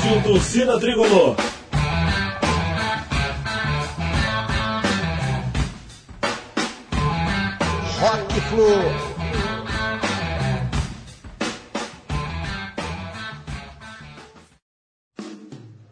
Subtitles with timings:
[0.00, 1.36] Rádio Torcida Tricolor.
[8.00, 8.64] Rock Flu.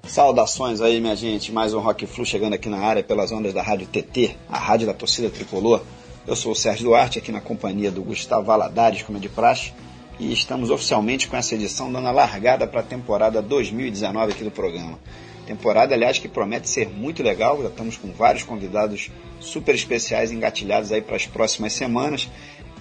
[0.06, 1.52] Saudações aí, minha gente.
[1.52, 4.86] Mais um Rock Flu chegando aqui na área pelas ondas da Rádio TT, a rádio
[4.86, 5.82] da torcida tricolor.
[6.26, 9.74] Eu sou o Sérgio Duarte, aqui na companhia do Gustavo Valadares, como é de praxe,
[10.18, 14.50] e estamos oficialmente com essa edição dando a largada para a temporada 2019 aqui do
[14.50, 14.98] programa.
[15.46, 17.62] Temporada, aliás, que promete ser muito legal.
[17.62, 19.10] Já estamos com vários convidados
[19.40, 22.28] super especiais engatilhados aí para as próximas semanas.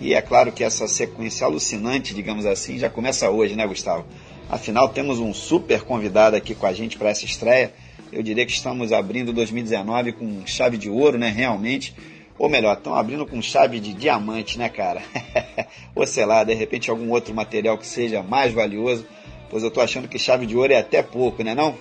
[0.02, 4.06] E é claro que essa sequência alucinante, digamos assim, já começa hoje, né, Gustavo?
[4.50, 7.74] Afinal, temos um super convidado aqui com a gente para essa estreia.
[8.12, 11.30] Eu diria que estamos abrindo 2019 com chave de ouro, né?
[11.30, 11.96] Realmente.
[12.38, 15.02] Ou melhor, estão abrindo com chave de diamante, né, cara?
[15.96, 19.06] Ou sei lá, de repente algum outro material que seja mais valioso.
[19.50, 21.76] Pois eu tô achando que chave de ouro é até pouco, né não?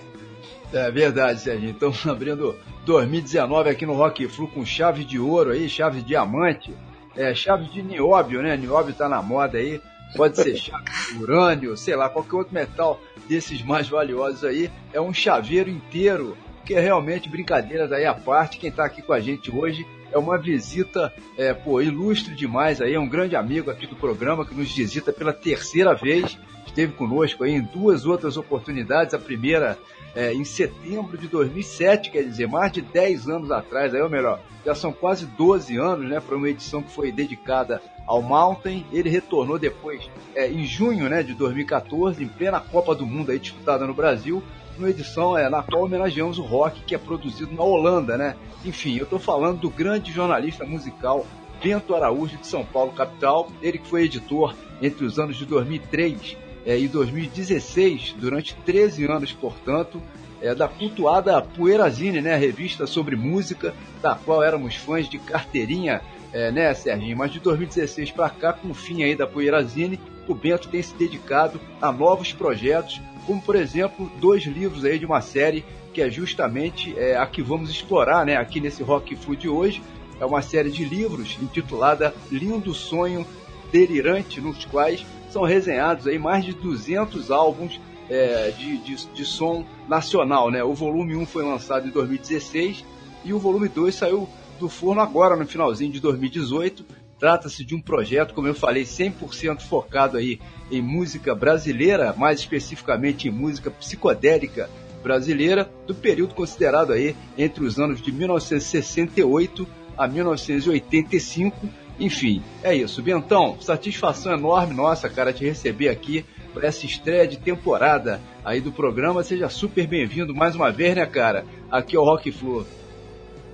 [0.73, 1.71] É verdade, Serginho.
[1.71, 2.55] Estamos abrindo
[2.85, 6.73] 2019 aqui no Rock Flu com chave de ouro aí, chave de diamante.
[7.15, 8.55] É, chave de nióbio, né?
[8.55, 9.81] Nióbio tá na moda aí
[10.15, 10.85] pode ser chave
[11.19, 16.73] urânio, sei lá, qualquer outro metal desses mais valiosos aí, é um chaveiro inteiro, que
[16.73, 18.57] é realmente brincadeira daí à parte.
[18.57, 22.93] Quem está aqui com a gente hoje é uma visita, é, pô, ilustre demais aí,
[22.93, 27.43] é um grande amigo aqui do programa que nos visita pela terceira vez, esteve conosco
[27.43, 29.77] aí em duas outras oportunidades, a primeira
[30.17, 34.39] é, em setembro de 2007, quer dizer, mais de 10 anos atrás, aí, ou melhor,
[34.65, 38.83] já são quase 12 anos, né, para uma edição que foi dedicada ao Mountain.
[38.91, 43.37] Ele retornou depois, é, em junho né, de 2014, em plena Copa do Mundo aí,
[43.37, 44.41] disputada no Brasil,
[44.77, 48.35] numa edição é, na qual homenageamos o rock que é produzido na Holanda, né?
[48.65, 51.25] Enfim, eu estou falando do grande jornalista musical
[51.61, 53.49] Bento Araújo de São Paulo, capital.
[53.61, 59.31] Ele que foi editor entre os anos de 2003 é, e 2016, durante 13 anos,
[59.31, 60.01] portanto,
[60.41, 62.35] é, da cultuada Poeirazine, né?
[62.35, 66.01] Revista sobre música, da qual éramos fãs de carteirinha
[66.31, 67.17] é, né, Serginho?
[67.17, 70.93] Mas de 2016 para cá, com o fim aí da Poeirazine, o Bento tem se
[70.93, 76.09] dedicado a novos projetos, como por exemplo, dois livros aí de uma série que é
[76.09, 79.83] justamente é, a que vamos explorar, né, aqui nesse Rock Food hoje.
[80.19, 83.27] É uma série de livros intitulada Lindo Sonho
[83.71, 87.79] Delirante, nos quais são resenhados aí mais de 200 álbuns
[88.09, 90.63] é, de, de, de, som nacional, né?
[90.63, 92.85] O volume 1 foi lançado em 2016
[93.25, 96.85] e o volume 2 saiu do forno agora, no finalzinho de 2018.
[97.19, 100.39] Trata-se de um projeto, como eu falei, 100% focado aí
[100.71, 104.69] em música brasileira, mais especificamente em música psicodélica
[105.01, 109.67] brasileira, do período considerado aí entre os anos de 1968
[109.97, 111.67] a 1985.
[111.99, 113.01] Enfim, é isso.
[113.01, 116.23] Bentão, satisfação enorme nossa, cara, te receber aqui
[116.53, 119.23] para essa estreia de temporada aí do programa.
[119.23, 121.45] Seja super bem-vindo mais uma vez, né, cara?
[121.71, 122.65] Aqui é o Rock Flu.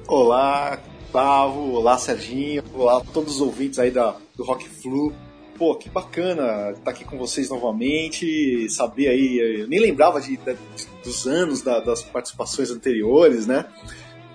[0.08, 0.80] Olá,
[1.14, 5.14] Gustavo, olá Serginho, olá todos os ouvintes aí da, do Rock Flu.
[5.56, 10.58] Pô, que bacana estar aqui com vocês novamente, saber aí, eu nem lembrava de, de
[11.04, 13.68] dos anos da, das participações anteriores, né?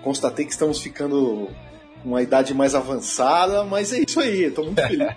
[0.01, 1.49] Constatei que estamos ficando
[2.01, 5.09] com uma idade mais avançada, mas é isso aí, estou muito feliz.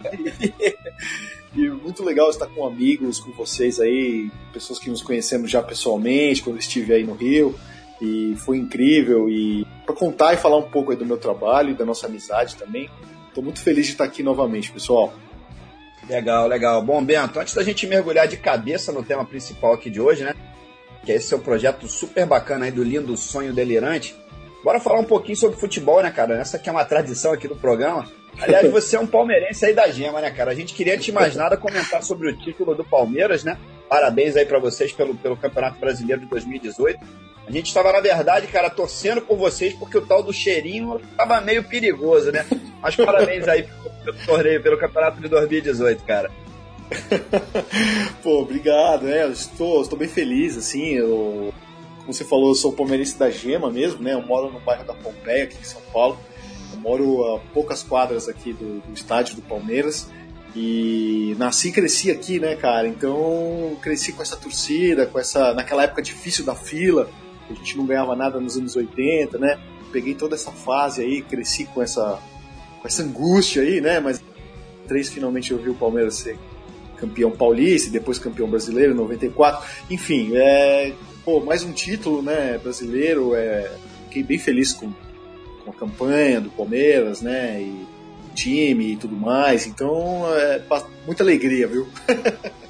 [1.54, 6.42] e muito legal estar com amigos, com vocês aí, pessoas que nos conhecemos já pessoalmente,
[6.42, 7.54] quando estive aí no Rio
[8.02, 11.84] e foi incrível e para contar e falar um pouco do meu trabalho e da
[11.84, 12.90] nossa amizade também.
[13.28, 15.14] Estou muito feliz de estar aqui novamente, pessoal.
[16.08, 16.82] Legal, legal.
[16.82, 20.34] Bom, Bento, antes da gente mergulhar de cabeça no tema principal aqui de hoje, né?
[21.04, 24.16] Que é esse seu projeto super bacana aí do lindo sonho delirante.
[24.64, 26.34] Bora falar um pouquinho sobre futebol, né, cara?
[26.40, 28.08] Essa aqui é uma tradição aqui do programa.
[28.40, 30.50] Aliás, você é um palmeirense aí da gema, né, cara?
[30.50, 33.56] A gente queria te mais nada comentar sobre o título do Palmeiras, né?
[33.92, 36.98] Parabéns aí para vocês pelo, pelo Campeonato Brasileiro de 2018.
[37.46, 41.42] A gente estava, na verdade, cara, torcendo por vocês porque o tal do cheirinho estava
[41.42, 42.46] meio perigoso, né?
[42.80, 43.68] Mas parabéns aí
[44.02, 46.30] pelo torneio, pelo campeonato de 2018, cara.
[48.24, 51.52] Pô, obrigado, é, eu estou, estou bem feliz, assim, eu,
[51.98, 54.94] como você falou, eu sou palmeirense da Gema mesmo, né, eu moro no bairro da
[54.94, 56.18] Pompeia, aqui em São Paulo,
[56.72, 60.10] eu moro a poucas quadras aqui do, do estádio do Palmeiras,
[60.54, 65.84] e nasci e cresci aqui, né, cara, então cresci com essa torcida, com essa, naquela
[65.84, 67.08] época difícil da fila,
[67.50, 69.58] a gente não ganhava nada nos anos 80, né?
[69.92, 72.18] Peguei toda essa fase aí, cresci com essa,
[72.80, 74.00] com essa angústia aí, né?
[74.00, 74.22] Mas
[74.88, 76.38] três finalmente eu vi o Palmeiras ser
[76.96, 79.66] campeão paulista depois campeão brasileiro em 94.
[79.90, 80.94] Enfim, é,
[81.24, 83.34] pô, mais um título, né, brasileiro.
[83.34, 83.70] É,
[84.04, 84.90] fiquei bem feliz com,
[85.64, 87.60] com a campanha do Palmeiras, né?
[87.60, 87.86] E
[88.32, 89.66] time e tudo mais.
[89.66, 90.62] Então, é,
[91.06, 91.88] muita alegria, viu?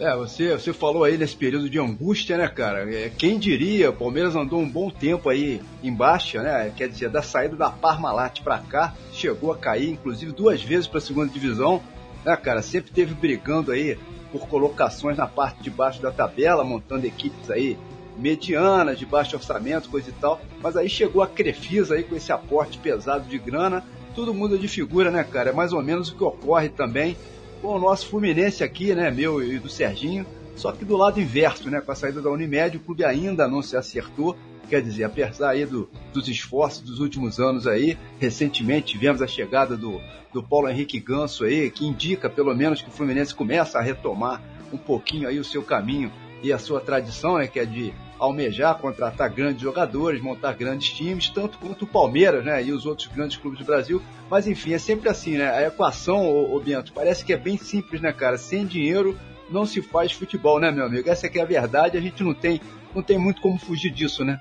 [0.00, 2.88] É, você, você falou aí nesse período de angústia, né, cara?
[2.88, 6.72] É, quem diria, o Palmeiras andou um bom tempo aí em baixa, né?
[6.76, 10.98] Quer dizer, da saída da Parmalat para cá, chegou a cair, inclusive, duas vezes para
[10.98, 11.82] a segunda divisão,
[12.24, 12.62] né, cara?
[12.62, 13.98] Sempre teve brigando aí
[14.30, 17.76] por colocações na parte de baixo da tabela, montando equipes aí
[18.16, 20.40] medianas, de baixo orçamento, coisa e tal.
[20.62, 23.84] Mas aí chegou a Crefisa aí com esse aporte pesado de grana.
[24.18, 25.50] Tudo muda de figura, né, cara?
[25.50, 27.16] É mais ou menos o que ocorre também
[27.62, 30.26] com o nosso Fluminense aqui, né, meu e do Serginho.
[30.56, 33.62] Só que do lado inverso, né, com a saída da Unimed, o clube ainda não
[33.62, 34.36] se acertou.
[34.68, 39.76] Quer dizer, apesar aí do, dos esforços dos últimos anos aí, recentemente tivemos a chegada
[39.76, 40.00] do,
[40.32, 44.42] do Paulo Henrique Ganso aí, que indica pelo menos que o Fluminense começa a retomar
[44.72, 46.10] um pouquinho aí o seu caminho
[46.42, 51.28] e a sua tradição, né, que é de almejar contratar grandes jogadores, montar grandes times,
[51.28, 54.02] tanto quanto o Palmeiras, né, e os outros grandes clubes do Brasil.
[54.30, 55.50] Mas enfim, é sempre assim, né?
[55.50, 58.36] A equação, ô, ô Bento, parece que é bem simples, né, cara?
[58.36, 59.18] Sem dinheiro
[59.50, 61.08] não se faz futebol, né, meu amigo?
[61.08, 62.60] Essa aqui é a verdade, a gente não tem,
[62.94, 64.40] não tem muito como fugir disso, né?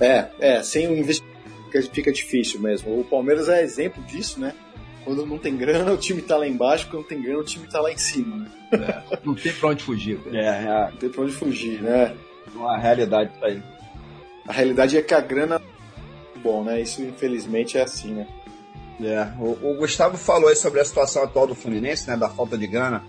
[0.00, 1.32] É, é, sem o investimento
[1.92, 3.00] fica difícil mesmo.
[3.00, 4.54] O Palmeiras é exemplo disso, né?
[5.04, 7.80] Quando não tem grana, o time tá lá embaixo, quando tem grana, o time tá
[7.80, 8.36] lá em cima.
[8.36, 8.50] Né?
[8.72, 10.18] É, não tem pra onde fugir.
[10.22, 10.36] Cara.
[10.36, 12.14] É, é, não tem pra onde fugir, né?
[12.54, 13.62] Uma realidade isso aí.
[14.46, 15.60] A realidade é que a grana
[16.42, 16.80] bom, né?
[16.80, 18.26] Isso infelizmente é assim, né?
[19.00, 22.16] É, o, o, Gustavo falou aí sobre a situação atual do Fluminense, né?
[22.16, 23.02] Da falta de grana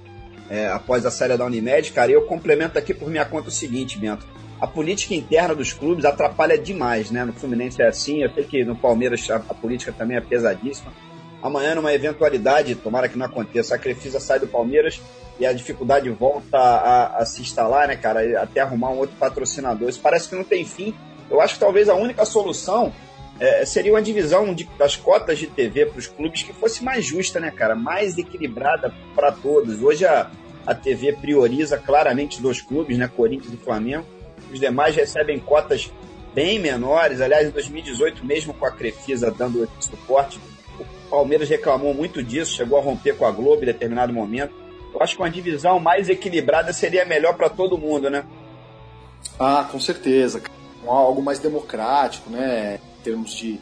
[0.50, 2.12] é, após a série da Unimed, cara.
[2.12, 4.26] E eu complemento aqui por minha conta o seguinte, Bento.
[4.62, 7.26] A política interna dos clubes atrapalha demais, né?
[7.26, 10.92] No Fluminense é assim, eu sei que no Palmeiras a, a política também é pesadíssima.
[11.44, 15.02] Amanhã, numa eventualidade, tomara que não aconteça, a Crefisa sai do Palmeiras
[15.38, 18.42] e a dificuldade volta a, a, se instalar, né, cara?
[18.42, 19.90] Até arrumar um outro patrocinador.
[19.90, 20.96] Isso parece que não tem fim.
[21.30, 22.94] Eu acho que talvez a única solução
[23.42, 27.04] é, seria uma divisão de, das cotas de TV para os clubes que fosse mais
[27.04, 27.76] justa, né, cara?
[27.76, 29.84] Mais equilibrada para todos.
[29.84, 30.32] Hoje a,
[30.66, 33.12] a TV prioriza claramente dois clubes, né?
[33.14, 34.06] Corinthians e Flamengo.
[34.50, 35.92] Os demais recebem cotas
[36.34, 37.20] bem menores.
[37.20, 40.40] Aliás, em 2018, mesmo com a Crefisa dando suporte,
[41.14, 44.52] Palmeiras reclamou muito disso, chegou a romper com a Globo em determinado momento.
[44.92, 48.26] Eu acho que uma divisão mais equilibrada seria melhor para todo mundo, né?
[49.40, 50.42] Ah, com certeza.
[50.88, 52.80] Algo mais democrático, né?
[53.00, 53.60] Em termos de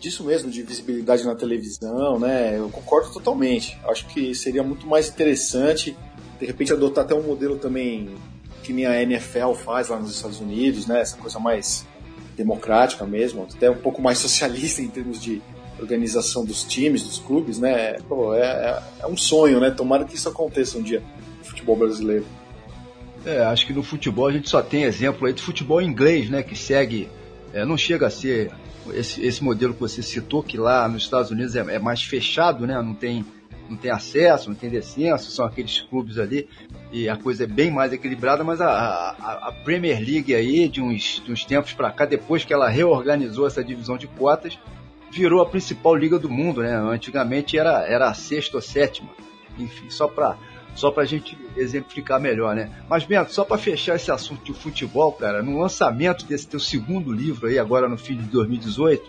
[0.00, 2.58] disso mesmo, de visibilidade na televisão, né?
[2.58, 3.78] Eu concordo totalmente.
[3.86, 5.94] Acho que seria muito mais interessante,
[6.40, 8.14] de repente, adotar até um modelo também
[8.62, 11.02] que nem a NFL faz lá nos Estados Unidos, né?
[11.02, 11.86] Essa coisa mais
[12.34, 15.42] democrática mesmo, até um pouco mais socialista em termos de
[15.84, 17.94] organização dos times, dos clubes, né?
[18.08, 19.70] Pô, é, é, é um sonho, né?
[19.70, 21.02] Tomara que isso aconteça um dia
[21.38, 22.26] no futebol brasileiro.
[23.24, 26.42] É, acho que no futebol a gente só tem exemplo aí de futebol inglês, né?
[26.42, 27.08] Que segue,
[27.52, 28.50] é, não chega a ser
[28.92, 32.66] esse, esse modelo que você citou, que lá nos Estados Unidos é, é mais fechado,
[32.66, 32.80] né?
[32.82, 33.24] Não tem,
[33.68, 36.48] não tem acesso, não tem descenso, são aqueles clubes ali
[36.92, 40.80] e a coisa é bem mais equilibrada, mas a, a, a Premier League aí, de
[40.80, 44.58] uns, de uns tempos para cá, depois que ela reorganizou essa divisão de cotas,
[45.14, 46.74] virou a principal liga do mundo, né?
[46.74, 49.10] Antigamente era, era a sexta ou sétima.
[49.58, 50.36] Enfim, só para
[50.74, 52.68] só pra gente exemplificar melhor, né?
[52.88, 57.12] Mas, Bento, só para fechar esse assunto de futebol, cara, no lançamento desse teu segundo
[57.12, 59.08] livro aí, agora no fim de 2018,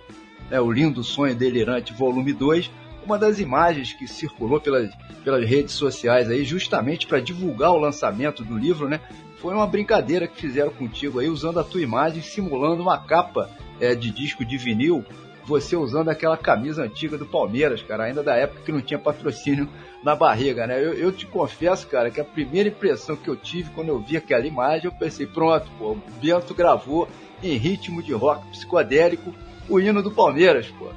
[0.52, 2.70] né, O Lindo Sonho Delirante, volume 2,
[3.04, 4.92] uma das imagens que circulou pelas,
[5.24, 9.00] pelas redes sociais aí, justamente para divulgar o lançamento do livro, né?
[9.38, 13.96] Foi uma brincadeira que fizeram contigo aí, usando a tua imagem, simulando uma capa é,
[13.96, 15.04] de disco de vinil
[15.46, 19.70] você usando aquela camisa antiga do Palmeiras, cara, ainda da época que não tinha patrocínio
[20.04, 20.84] na barriga, né?
[20.84, 24.18] Eu, eu te confesso, cara, que a primeira impressão que eu tive quando eu vi
[24.18, 27.08] aquela imagem, eu pensei, pronto, pô, o Bento gravou
[27.44, 29.34] em ritmo de rock psicodélico
[29.70, 30.88] o hino do Palmeiras, pô.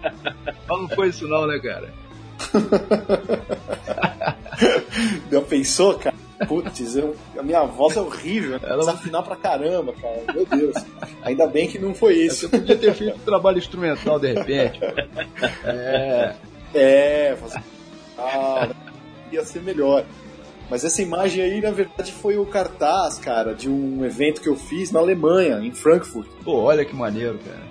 [0.45, 1.93] Mas não foi isso não, né, cara?
[5.31, 6.17] Já pensou, cara?
[6.47, 8.61] Putz, eu, a minha voz é horrível.
[8.63, 8.79] Ela...
[8.79, 10.23] Desafinar pra caramba, cara.
[10.33, 10.77] Meu Deus.
[11.23, 12.49] Ainda bem que não foi isso.
[12.49, 14.81] Você podia ter feito um trabalho instrumental de repente.
[15.65, 16.35] É.
[16.75, 17.63] É, fazer.
[18.19, 18.69] Ah,
[19.33, 20.05] ia ser melhor.
[20.71, 24.57] Mas essa imagem aí, na verdade, foi o cartaz, cara, de um evento que eu
[24.57, 26.29] fiz na Alemanha, em Frankfurt.
[26.45, 27.67] Pô, olha que maneiro, cara.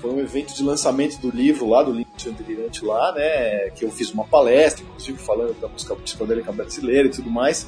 [0.00, 3.70] Foi um evento de lançamento do livro lá, do livro Delirante lá, né?
[3.70, 7.66] Que eu fiz uma palestra, inclusive falando da música psicodélica brasileira e tudo mais.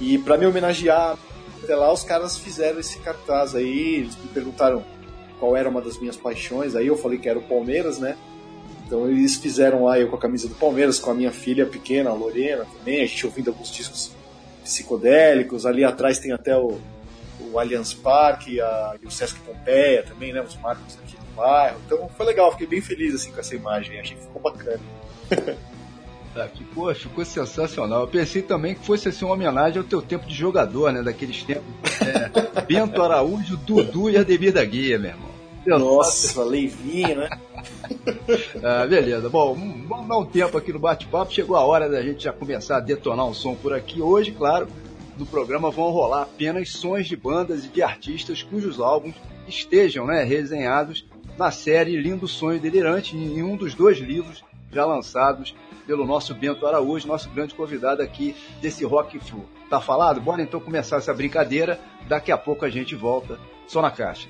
[0.00, 1.16] E para me homenagear
[1.62, 4.84] até lá, os caras fizeram esse cartaz aí, eles me perguntaram
[5.40, 8.16] qual era uma das minhas paixões, aí eu falei que era o Palmeiras, né?
[8.86, 12.10] Então eles fizeram lá eu com a camisa do Palmeiras, com a minha filha pequena,
[12.10, 14.12] a Lorena também, a gente ouvindo alguns discos
[14.62, 16.78] psicodélicos, ali atrás tem até o,
[17.40, 18.58] o Allianz Parque
[19.02, 20.42] e o Sesc Pompeia também, né?
[20.42, 21.78] Os marcos aqui do bairro.
[21.86, 24.80] Então foi legal, fiquei bem feliz assim com essa imagem, achei que ficou bacana.
[26.36, 28.02] Ah, que, poxa, ficou sensacional.
[28.02, 31.02] Eu pensei também que fosse assim, uma homenagem ao teu tempo de jogador, né?
[31.02, 31.64] Daqueles tempos.
[32.00, 35.34] É, Bento Araújo, Dudu e Ademir da Guia, meu irmão.
[35.66, 37.30] Nossa, Leivinho, né?
[38.62, 39.30] ah, beleza.
[39.30, 39.54] Bom,
[39.88, 41.32] vamos dar um tempo aqui no bate-papo.
[41.32, 44.02] Chegou a hora da gente já começar a detonar um som por aqui.
[44.02, 44.68] Hoje, claro,
[45.16, 49.14] no programa vão rolar apenas sons de bandas e de artistas cujos álbuns
[49.46, 51.06] estejam né, resenhados
[51.38, 55.54] na série Lindo Sonho Delirante, em um dos dois livros já lançados
[55.86, 59.44] pelo nosso Bento Araújo, nosso grande convidado aqui desse Rock Flu.
[59.68, 60.20] Tá falado?
[60.20, 61.80] Bora então começar essa brincadeira.
[62.08, 63.38] Daqui a pouco a gente volta.
[63.66, 64.28] Só na caixa.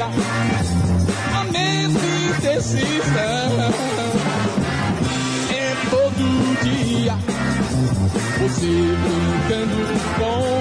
[0.00, 0.06] dia
[1.38, 3.50] a mesma decisão.
[5.50, 6.24] É todo
[6.62, 7.18] dia
[8.38, 9.80] você brincando
[10.18, 10.59] com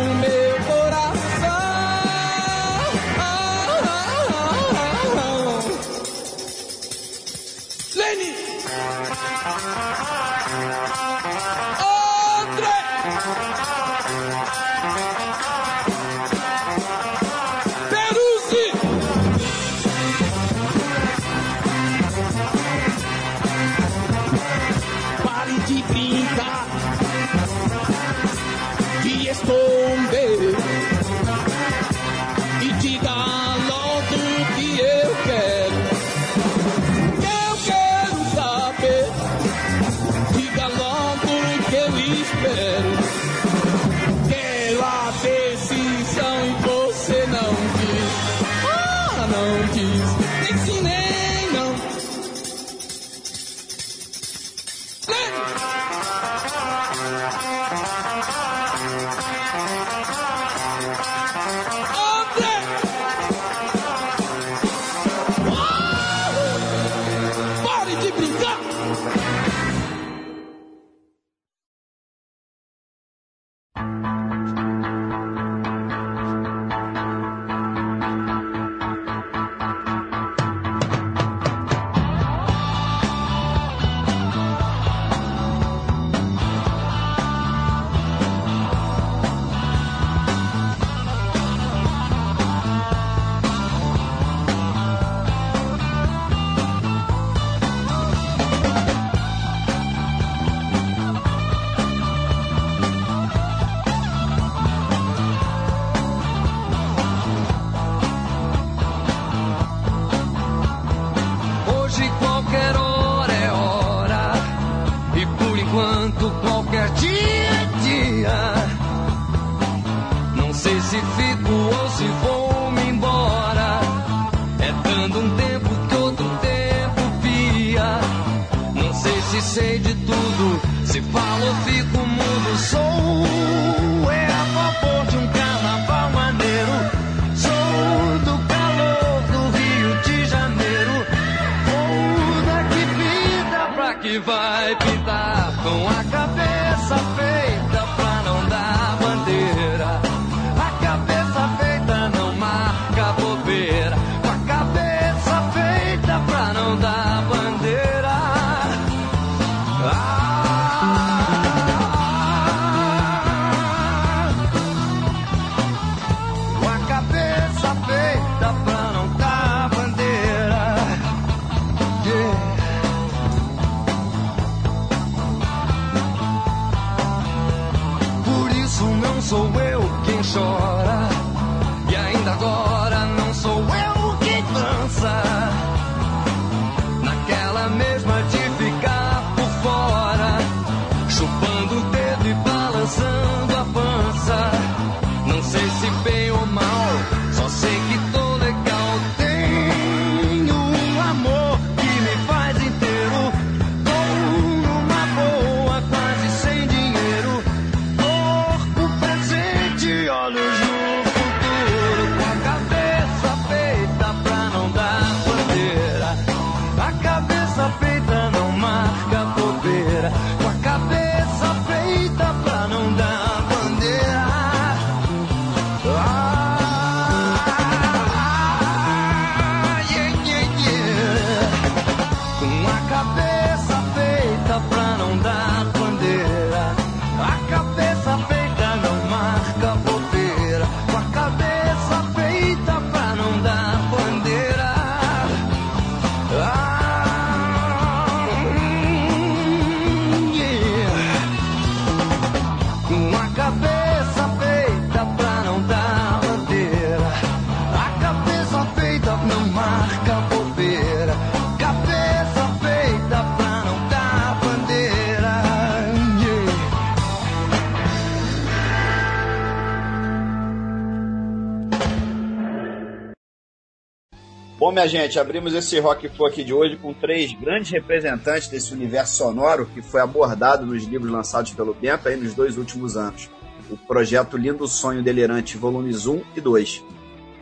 [274.69, 279.15] Bom, minha gente, abrimos esse Rock Folk de hoje com três grandes representantes desse universo
[279.15, 283.27] sonoro que foi abordado nos livros lançados pelo Bento aí nos dois últimos anos.
[283.67, 286.83] O projeto Lindo Sonho Delirante, volumes 1 e 2.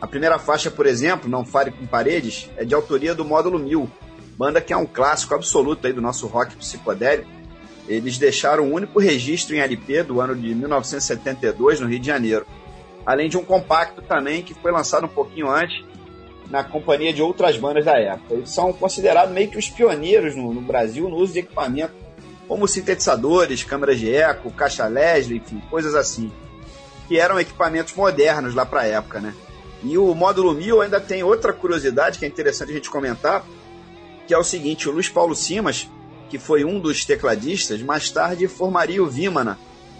[0.00, 3.90] A primeira faixa, por exemplo, Não Fale com Paredes, é de autoria do Módulo 1000,
[4.38, 7.28] banda que é um clássico absoluto aí do nosso rock psicodélico.
[7.86, 12.06] Eles deixaram o um único registro em LP do ano de 1972 no Rio de
[12.06, 12.46] Janeiro.
[13.04, 15.87] Além de um compacto também que foi lançado um pouquinho antes
[16.50, 18.34] na companhia de outras bandas da época.
[18.34, 21.92] Eles são considerados meio que os pioneiros no, no Brasil no uso de equipamento
[22.46, 26.32] como sintetizadores, câmeras de eco, caixa Leslie, enfim, coisas assim,
[27.06, 29.34] que eram equipamentos modernos lá para a época, né?
[29.82, 33.44] E o módulo 1000 ainda tem outra curiosidade que é interessante a gente comentar,
[34.26, 35.88] que é o seguinte, o Luiz Paulo Simas,
[36.30, 39.58] que foi um dos tecladistas, mais tarde formaria o Vimana,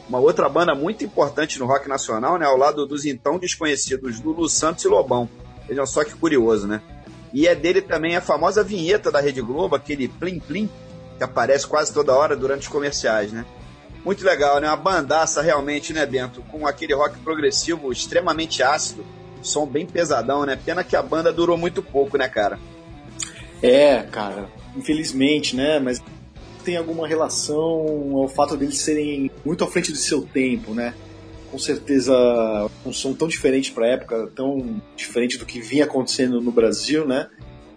[0.09, 4.49] uma outra banda muito importante no rock nacional, né, ao lado dos então desconhecidos Lulu
[4.49, 5.29] Santos e Lobão.
[5.69, 6.81] Vejam só que curioso, né?
[7.33, 10.69] E é dele também a famosa vinheta da Rede Globo, aquele plim plim,
[11.19, 13.45] que aparece quase toda hora durante os comerciais, né?
[14.05, 14.69] Muito legal, né?
[14.69, 16.43] Uma bandaça realmente, né, Bento?
[16.51, 19.05] Com aquele rock progressivo extremamente ácido,
[19.43, 20.57] som bem pesadão, né?
[20.57, 22.59] Pena que a banda durou muito pouco, né, cara?
[23.63, 25.79] É, cara, infelizmente, né?
[25.79, 26.01] Mas
[26.65, 30.95] tem alguma relação ao fato deles serem muito à frente do seu tempo, né?
[31.51, 32.15] Com certeza
[32.85, 37.07] um som tão diferente para a época, tão diferente do que vinha acontecendo no Brasil,
[37.07, 37.29] né?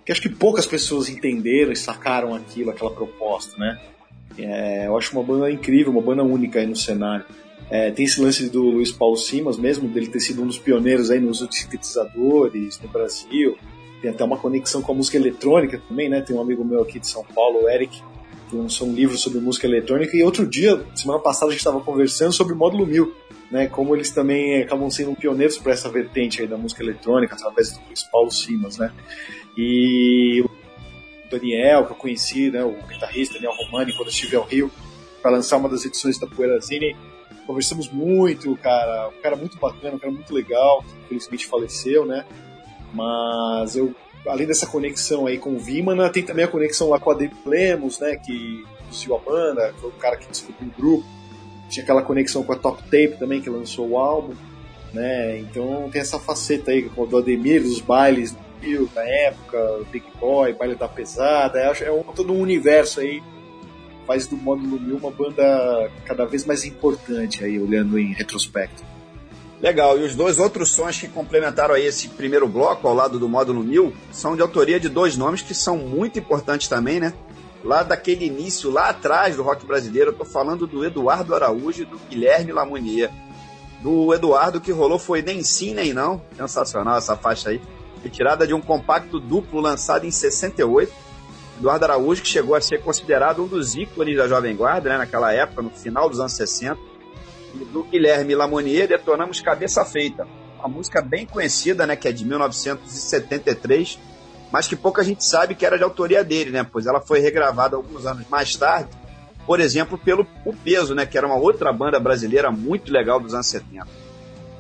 [0.05, 3.79] Que acho que poucas pessoas entenderam e sacaram aquilo, aquela proposta, né?
[4.37, 7.25] É, eu acho uma banda incrível, uma banda única aí no cenário.
[7.69, 11.09] É, tem esse lance do Luiz Paulo Simas mesmo, dele ter sido um dos pioneiros
[11.09, 13.57] aí nos sintetizadores no Brasil.
[14.01, 16.19] Tem até uma conexão com a música eletrônica também, né?
[16.21, 18.01] Tem um amigo meu aqui de São Paulo, o Eric,
[18.49, 20.17] que lançou um livro sobre música eletrônica.
[20.17, 23.13] E outro dia, semana passada, a gente estava conversando sobre o módulo 1000,
[23.51, 23.67] né?
[23.67, 27.85] Como eles também acabam sendo pioneiros para essa vertente aí da música eletrônica, através do
[27.85, 28.91] Luiz Paulo Simas, né?
[29.57, 30.43] E
[31.29, 34.71] Daniel, que eu conheci, né, o guitarrista Daniel Romani, quando eu estive ao Rio
[35.21, 36.95] para lançar uma das edições da Poeirazine.
[37.45, 42.25] Conversamos muito, cara, um cara muito bacana, um cara muito legal, que infelizmente faleceu, né?
[42.93, 43.93] Mas eu,
[44.25, 47.33] além dessa conexão aí com o Vimana, tem também a conexão lá com a Dave
[47.45, 51.20] Lemos, né, que produziu a banda, foi o cara que descobriu o grupo.
[51.71, 54.33] Tinha aquela conexão com a Top Tape também, que lançou o álbum,
[54.93, 55.39] né?
[55.39, 60.53] Então tem essa faceta aí com o Ademir, dos bailes Bill na época, Big Boy,
[60.53, 63.23] Baile da Pesada, é, é um, todo um universo aí
[64.05, 68.83] faz do Módulo 1000 uma banda cada vez mais importante aí, olhando em retrospecto.
[69.61, 73.29] Legal, e os dois outros sons que complementaram aí esse primeiro bloco ao lado do
[73.29, 77.13] Módulo 1000 são de autoria de dois nomes que são muito importantes também, né?
[77.63, 81.85] Lá daquele início, lá atrás do rock brasileiro, eu tô falando do Eduardo Araújo e
[81.85, 83.11] do Guilherme Lamounier.
[83.81, 87.61] Do Eduardo que rolou foi Nem Sim Nem Não, sensacional essa faixa aí
[88.03, 90.91] retirada de um compacto duplo lançado em 68.
[91.57, 95.31] Eduardo Araújo, que chegou a ser considerado um dos ícones da Jovem Guarda, né, naquela
[95.31, 96.79] época, no final dos anos 60.
[97.53, 102.25] E do Guilherme Lamonier, detonamos Cabeça Feita, uma música bem conhecida, né, que é de
[102.25, 103.99] 1973,
[104.51, 107.75] mas que pouca gente sabe que era de autoria dele, né, pois ela foi regravada
[107.75, 108.89] alguns anos mais tarde,
[109.45, 113.33] por exemplo, pelo O Peso, né, que era uma outra banda brasileira muito legal dos
[113.33, 113.87] anos 70.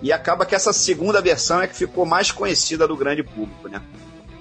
[0.01, 3.81] E acaba que essa segunda versão é que ficou mais conhecida do grande público, né?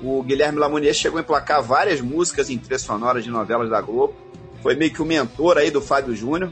[0.02, 4.14] O Guilherme Lamounier chegou a emplacar várias músicas em trilhas sonoras de novelas da Globo.
[4.62, 6.50] Foi meio que o mentor aí do Fábio Júnior,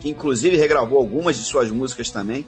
[0.00, 2.44] que inclusive regravou algumas de suas músicas também.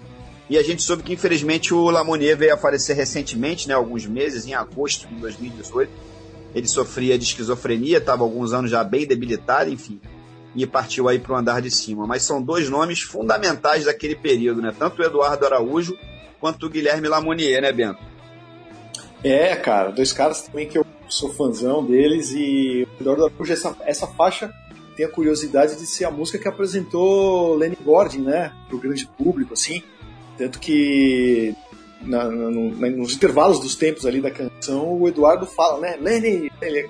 [0.48, 4.46] E a gente soube que infelizmente o Lamounier veio a falecer recentemente, né, alguns meses,
[4.46, 5.90] em agosto de 2018.
[6.54, 10.00] Ele sofria de esquizofrenia, estava alguns anos já bem debilitado, enfim
[10.54, 12.06] e partiu aí para o andar de cima.
[12.06, 14.74] Mas são dois nomes fundamentais daquele período, né?
[14.76, 15.96] Tanto o Eduardo Araújo
[16.40, 18.00] quanto o Guilherme Lamounier, né, Bento?
[19.22, 23.76] É, cara, dois caras também que eu sou fãzão deles e o Eduardo Araújo, essa,
[23.80, 24.52] essa faixa
[24.96, 29.54] tem a curiosidade de ser a música que apresentou Lenny Gordon, né, pro grande público,
[29.54, 29.82] assim,
[30.38, 31.55] tanto que
[32.01, 36.88] na, na, nos intervalos dos tempos ali da canção, o Eduardo fala, né, Lenny, ele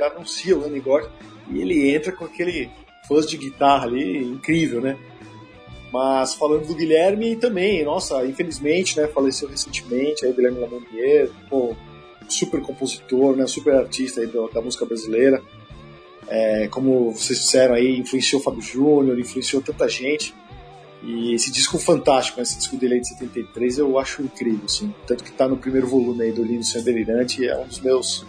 [0.00, 1.10] anuncia o Lenny Gordon,
[1.50, 2.70] e ele entra com aquele
[3.06, 4.98] fãs de guitarra ali, incrível, né?
[5.92, 11.74] Mas falando do Guilherme também, nossa, infelizmente, né, faleceu recentemente, aí o Guilherme Lamondier, pô,
[12.28, 15.42] super compositor, né, super artista aí da, da música brasileira.
[16.28, 20.34] É, como vocês disseram aí, influenciou o Fábio Júnior, influenciou tanta gente.
[21.02, 24.92] E esse disco fantástico, esse disco dele aí de 73, eu acho incrível, assim.
[25.06, 28.26] Tanto que tá no primeiro volume aí do Lindo Senhor Delirante, é um dos meus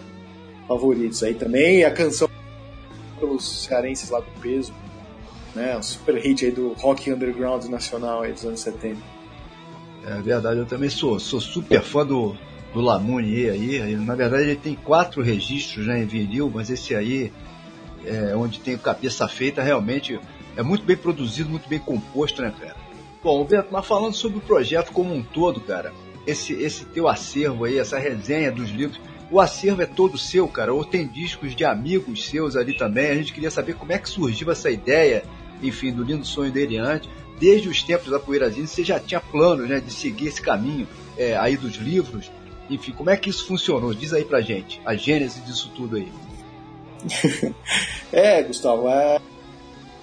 [0.67, 1.83] favoritos aí também.
[1.83, 2.29] A canção
[3.19, 4.73] pelos cearenses lá do peso,
[5.55, 5.77] né?
[5.77, 8.97] Um super hit aí do rock underground nacional aí dos anos 70.
[10.05, 12.35] É verdade, eu também sou, sou super fã do,
[12.73, 13.95] do Lamune aí.
[13.95, 17.31] Na verdade, ele tem quatro registros né, em vinil, mas esse aí,
[18.05, 20.19] é, onde tem cabeça feita, realmente
[20.59, 22.75] é muito bem produzido, muito bem composto, né, cara?
[23.23, 25.93] Bom, Beto, mas falando sobre o projeto como um todo, cara,
[26.27, 28.99] esse, esse teu acervo aí, essa resenha dos livros,
[29.31, 33.09] o acervo é todo seu, cara, ou tem discos de amigos seus ali também.
[33.09, 35.23] A gente queria saber como é que surgiu essa ideia
[35.61, 37.09] enfim, do lindo sonho dele antes.
[37.39, 41.37] Desde os tempos da Poeirazine, você já tinha planos né, de seguir esse caminho é,
[41.37, 42.29] aí dos livros.
[42.69, 43.93] Enfim, como é que isso funcionou?
[43.93, 46.11] Diz aí pra gente, a gênese disso tudo aí.
[48.11, 49.21] é, Gustavo, é...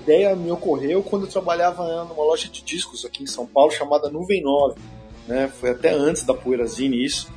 [0.07, 4.09] ideia me ocorreu quando eu trabalhava numa loja de discos aqui em São Paulo chamada
[4.09, 4.81] Nuvem 9.
[5.27, 5.49] Né?
[5.49, 7.29] Foi até antes da Poeirazine isso.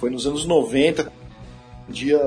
[0.00, 1.12] Foi nos anos 90,
[1.88, 2.20] um dia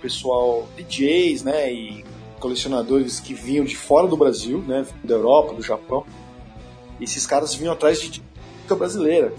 [0.00, 2.04] pessoal, DJs né, e
[2.38, 6.04] colecionadores que vinham de fora do Brasil, né, da Europa, do Japão,
[7.00, 9.32] e esses caras vinham atrás de dica brasileira.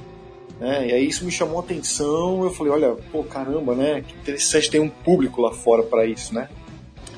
[0.59, 0.87] Né?
[0.87, 2.43] E aí isso me chamou a atenção.
[2.43, 4.01] Eu falei, olha, pô, caramba, né?
[4.01, 6.49] Que interessante, tem um público lá fora para isso, né?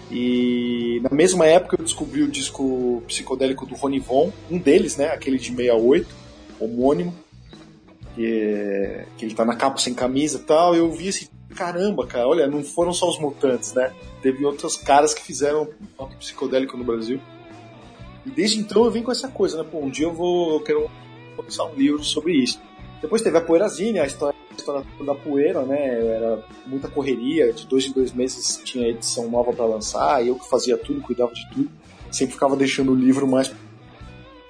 [0.10, 5.08] E na mesma época eu descobri o disco psicodélico do Ronivon, um deles, né?
[5.08, 6.08] Aquele de 68,
[6.60, 7.14] homônimo,
[8.16, 10.76] que, é, que ele tá na capa sem camisa e tal.
[10.76, 13.92] Eu vi esse caramba, cara, olha, não foram só os mutantes, né?
[14.22, 15.68] Teve outros caras que fizeram
[15.98, 17.20] rock psicodélico no Brasil.
[18.26, 19.70] E desde então eu vim com essa coisa, né?
[19.70, 20.90] Pô, um dia eu vou, eu quero
[21.36, 22.62] começar um livro sobre isso.
[23.02, 26.16] Depois teve a Poeirazine, a história, a história da poeira, né?
[26.16, 30.50] Era muita correria, de dois em dois meses tinha edição nova para lançar, eu que
[30.50, 31.70] fazia tudo, cuidava de tudo.
[32.12, 33.54] Sempre ficava deixando o livro mais.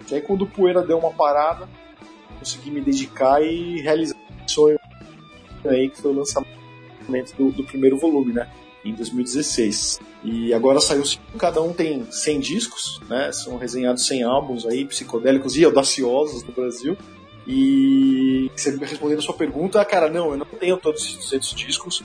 [0.09, 1.67] E aí quando o Poeira deu uma parada,
[2.39, 4.79] consegui me dedicar e realizar o sonho
[5.65, 8.49] aí, que foi o lançamento do, do primeiro volume, né?
[8.85, 9.99] Em 2016.
[10.23, 11.03] E agora saiu
[11.37, 13.31] cada um tem 100 discos, né?
[13.33, 16.97] São resenhados 100 álbuns aí, psicodélicos e audaciosos do Brasil.
[17.47, 22.03] E você respondendo a sua pergunta, cara, não, eu não tenho todos esses 200 discos.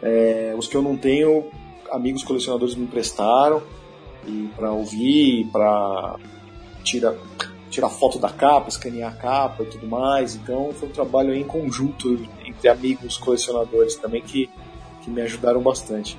[0.00, 1.50] É, os que eu não tenho,
[1.90, 3.62] amigos colecionadores me emprestaram
[4.26, 6.16] e para ouvir, para
[6.84, 7.14] tirar
[7.70, 10.34] tirar foto da capa, escanear a capa e tudo mais.
[10.34, 14.50] Então foi um trabalho em conjunto entre amigos colecionadores também que,
[15.02, 16.18] que me ajudaram bastante.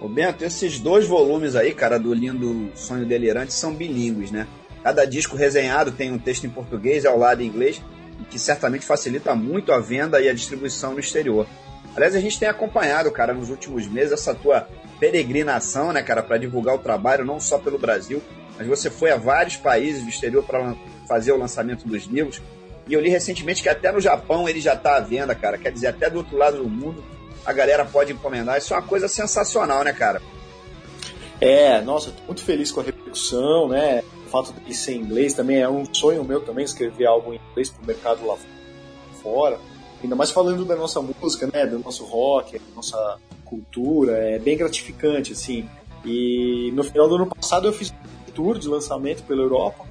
[0.00, 4.48] Ô Bento, esses dois volumes aí, cara, do lindo Sonho Delirante, são bilíngues, né?
[4.82, 7.82] Cada disco resenhado tem um texto em português ao lado em inglês,
[8.30, 11.46] que certamente facilita muito a venda e a distribuição no exterior.
[11.94, 14.66] Aliás, a gente tem acompanhado, cara, nos últimos meses essa tua
[14.98, 18.22] peregrinação, né, cara, para divulgar o trabalho não só pelo Brasil,
[18.56, 20.74] mas você foi a vários países do exterior para
[21.06, 22.40] fazer o lançamento dos livros.
[22.88, 25.58] E eu li recentemente que até no Japão ele já está à venda, cara.
[25.58, 27.04] Quer dizer, até do outro lado do mundo
[27.44, 28.58] a galera pode encomendar.
[28.58, 30.22] Isso é uma coisa sensacional, né, cara?
[31.40, 34.02] É, nossa, tô muito feliz com a repercussão, né?
[34.32, 37.82] Fato de ser inglês também é um sonho meu também escrever algo em inglês para
[37.82, 38.38] o mercado lá
[39.22, 39.58] fora.
[40.02, 44.56] Ainda mais falando da nossa música, né, do nosso rock, da nossa cultura, é bem
[44.56, 45.68] gratificante assim.
[46.02, 47.92] E no final do ano passado eu fiz
[48.26, 49.84] um tour de lançamento pela Europa,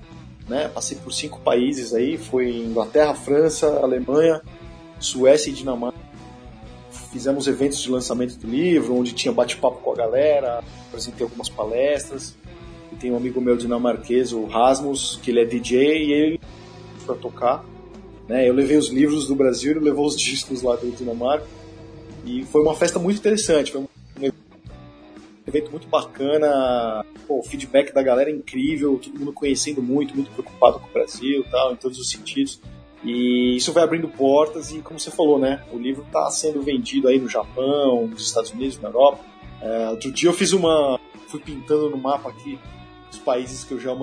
[0.49, 0.67] né?
[0.67, 4.41] Passei por cinco países aí, foi Inglaterra, França, Alemanha,
[4.99, 5.99] Suécia e Dinamarca.
[7.12, 12.36] Fizemos eventos de lançamento do livro, onde tinha bate-papo com a galera, apresentei algumas palestras
[13.02, 16.40] tem um amigo meu dinamarquês, o Rasmus, que ele é DJ e ele
[17.04, 17.66] para tocar.
[18.28, 18.48] Né?
[18.48, 21.48] Eu levei os livros do Brasil, ele levou os discos lá do Dinamarca.
[22.24, 23.88] E foi uma festa muito interessante, foi um
[25.48, 30.30] evento muito bacana, Pô, o feedback da galera é incrível, todo mundo conhecendo muito, muito
[30.32, 32.62] preocupado com o Brasil, tal, em todos os sentidos.
[33.04, 37.08] E isso vai abrindo portas e, como você falou, né, o livro está sendo vendido
[37.08, 39.26] aí no Japão, nos Estados Unidos, na Europa.
[39.60, 42.60] É, outro dia eu fiz uma, fui pintando no mapa aqui
[43.12, 43.95] os países que eu já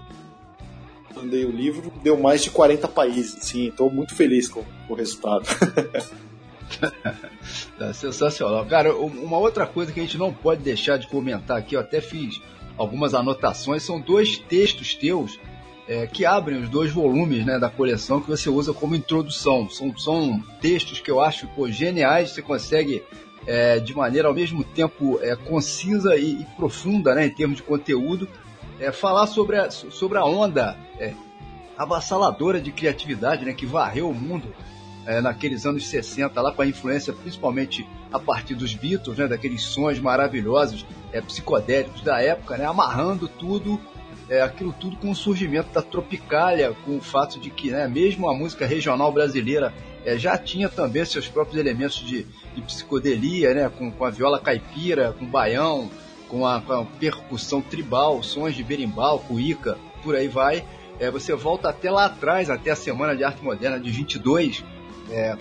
[1.14, 3.38] mandei o livro, deu mais de 40 países.
[3.44, 5.46] Sim, estou muito feliz com, com o resultado.
[7.80, 8.64] é sensacional.
[8.66, 12.00] Cara, uma outra coisa que a gente não pode deixar de comentar aqui, eu até
[12.00, 12.40] fiz
[12.76, 15.38] algumas anotações, são dois textos teus
[15.88, 19.68] é, que abrem os dois volumes né, da coleção que você usa como introdução.
[19.70, 23.02] São, são textos que eu acho pô, geniais, você consegue
[23.46, 27.62] é, de maneira ao mesmo tempo é, concisa e, e, profunda né, em termos de
[27.62, 28.28] conteúdo,
[28.80, 31.12] é, falar sobre a, sobre a onda é,
[31.76, 34.54] avassaladora de criatividade né, que varreu o mundo
[35.06, 39.62] é, naqueles anos 60, lá com a influência principalmente a partir dos Beatles, né, daqueles
[39.62, 43.80] sons maravilhosos, é, psicodélicos da época, né, amarrando tudo,
[44.28, 48.28] é, aquilo tudo com o surgimento da Tropicália, com o fato de que né, mesmo
[48.28, 49.72] a música regional brasileira
[50.04, 54.38] é, já tinha também seus próprios elementos de, de psicodelia, né, com, com a viola
[54.38, 55.90] caipira, com o baião,
[56.28, 60.64] com a, com a percussão tribal, sons de berimbau, cuíca, por aí vai.
[61.00, 64.64] É, você volta até lá atrás, até a Semana de Arte Moderna de 22,
[65.10, 65.36] é,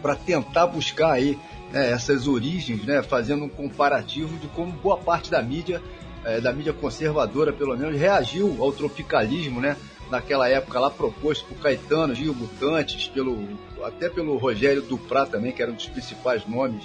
[0.00, 1.38] para tentar buscar aí
[1.72, 5.82] né, essas origens, né, fazendo um comparativo de como boa parte da mídia,
[6.24, 9.76] é, da mídia conservadora pelo menos, reagiu ao tropicalismo, né,
[10.10, 13.46] naquela época lá proposto por Caetano, Gil Mutantes, pelo,
[13.84, 16.84] até pelo Rogério Duprá também, que era um dos principais nomes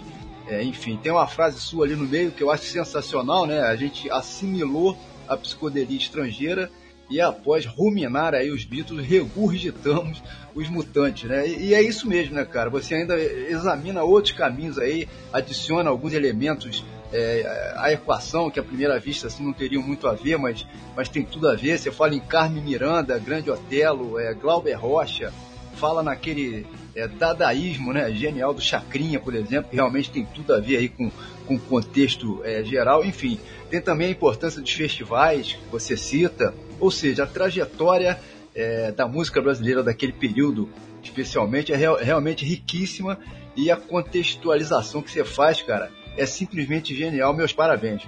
[0.52, 3.62] é, enfim, tem uma frase sua ali no meio que eu acho sensacional, né?
[3.62, 6.70] A gente assimilou a psicodelia estrangeira
[7.10, 10.22] e após ruminar aí os Beatles, regurgitamos
[10.54, 11.48] os mutantes, né?
[11.48, 12.70] E, e, é isso mesmo, né, cara?
[12.70, 16.84] Você ainda examina outros caminhos aí, adiciona alguns elementos
[17.14, 21.08] é, à equação que à primeira vista assim, não teriam muito a ver, mas, mas
[21.08, 21.78] tem tudo a ver.
[21.78, 25.34] Você fala em Carme Miranda, Grande Otelo, é, Glauber Rocha,
[25.76, 30.60] fala naquele é, dadaísmo né, genial do Chacrinha, por exemplo, que realmente tem tudo a
[30.60, 31.12] ver aí com,
[31.48, 33.04] com o contexto é, geral.
[33.04, 38.20] Enfim, tem também a importância dos festivais, que você cita, ou seja, a trajetória
[38.54, 40.70] é, da música brasileira daquele período,
[41.04, 43.18] especialmente, é real, realmente riquíssima
[43.56, 47.34] e a contextualização que você faz, cara, é simplesmente genial.
[47.34, 48.04] Meus parabéns.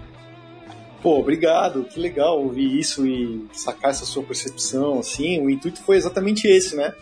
[1.02, 5.98] Pô, obrigado, que legal ouvir isso e sacar essa sua percepção, assim, o intuito foi
[5.98, 6.93] exatamente esse, né?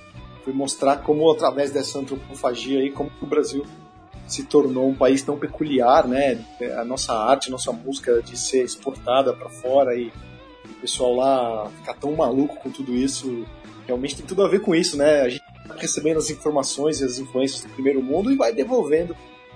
[0.43, 3.65] Foi mostrar como, através dessa antropofagia aí, como o Brasil
[4.27, 6.43] se tornou um país tão peculiar, né?
[6.77, 10.11] A nossa arte, a nossa música de ser exportada para fora e
[10.65, 13.45] o pessoal lá ficar tão maluco com tudo isso,
[13.85, 15.21] realmente tem tudo a ver com isso, né?
[15.21, 19.15] A gente tá recebendo as informações e as influências do primeiro mundo e vai devolvendo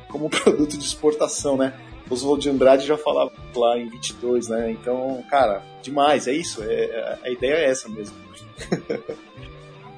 [0.10, 1.74] como produto de exportação, né?
[2.10, 4.72] Oswald de Andrade já falava lá em 22, né?
[4.72, 6.62] Então, cara, demais, é isso.
[6.64, 8.16] É, a ideia é essa mesmo.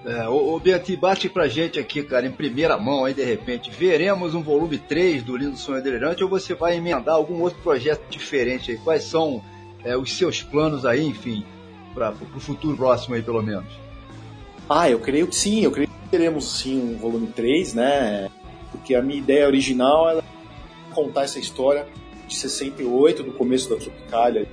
[0.08, 3.70] É, o, o Beati, bate pra gente aqui, cara, em primeira mão aí de repente.
[3.70, 8.08] Veremos um volume 3 do Lindo Sonho Delirante ou você vai emendar algum outro projeto
[8.10, 8.78] diferente aí?
[8.78, 9.44] Quais são
[9.84, 11.46] é, os seus planos aí, enfim,
[11.94, 13.68] para o futuro próximo aí, pelo menos?
[14.70, 18.32] Ah, eu creio que sim, eu creio que teremos sim um volume 3, né?
[18.72, 20.24] Porque a minha ideia original era
[20.94, 21.86] contar essa história
[22.26, 24.48] de 68, do começo da Tropicália,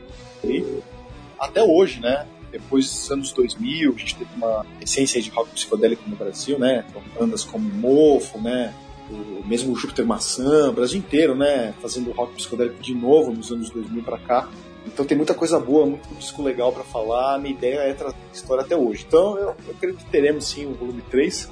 [1.39, 2.27] até hoje, né?
[2.55, 6.85] Depois dos anos 2000, a gente teve uma essência de rock psicodélico no Brasil, né?
[6.95, 8.73] Com bandas como Mofo, né?
[9.11, 11.75] O mesmo Júpiter Maçã, o Brasil inteiro, né?
[11.83, 14.49] Fazendo rock psicodélico de novo nos anos 2000 para cá.
[14.87, 17.35] Então tem muita coisa boa, muito disco legal para falar.
[17.35, 19.05] A minha ideia é trazer a história até hoje.
[19.09, 21.51] Então eu, eu creio que teremos sim o volume 3,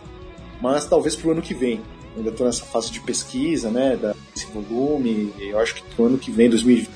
[0.61, 1.81] mas talvez pro ano que vem.
[2.17, 3.99] Ainda estou nessa fase de pesquisa, né,
[4.33, 5.33] desse volume.
[5.41, 6.91] eu acho que pro ano que vem, 2020,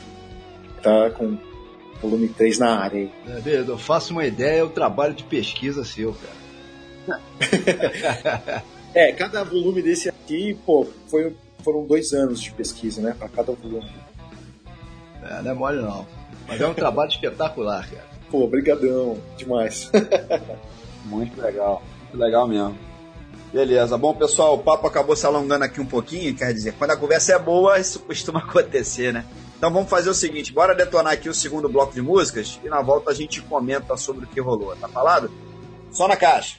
[0.82, 1.36] tá com
[2.00, 3.08] volume 3 na área.
[3.26, 7.22] É, eu faço uma ideia, é o trabalho de pesquisa seu, cara.
[8.94, 13.52] é, cada volume desse aqui, pô, foi, foram dois anos de pesquisa, né, para cada
[13.52, 13.90] volume.
[15.22, 16.06] É, não é mole não.
[16.46, 18.06] Mas é um trabalho espetacular, cara.
[18.30, 19.90] Pô, brigadão, demais.
[21.04, 22.76] muito legal, muito legal mesmo.
[23.52, 26.96] Beleza, bom pessoal, o papo acabou se alongando aqui um pouquinho, quer dizer, quando a
[26.96, 29.24] conversa é boa, isso costuma acontecer, né?
[29.56, 32.82] Então vamos fazer o seguinte, bora detonar aqui o segundo bloco de músicas e na
[32.82, 35.30] volta a gente comenta sobre o que rolou, tá falado?
[35.90, 36.58] Só na caixa.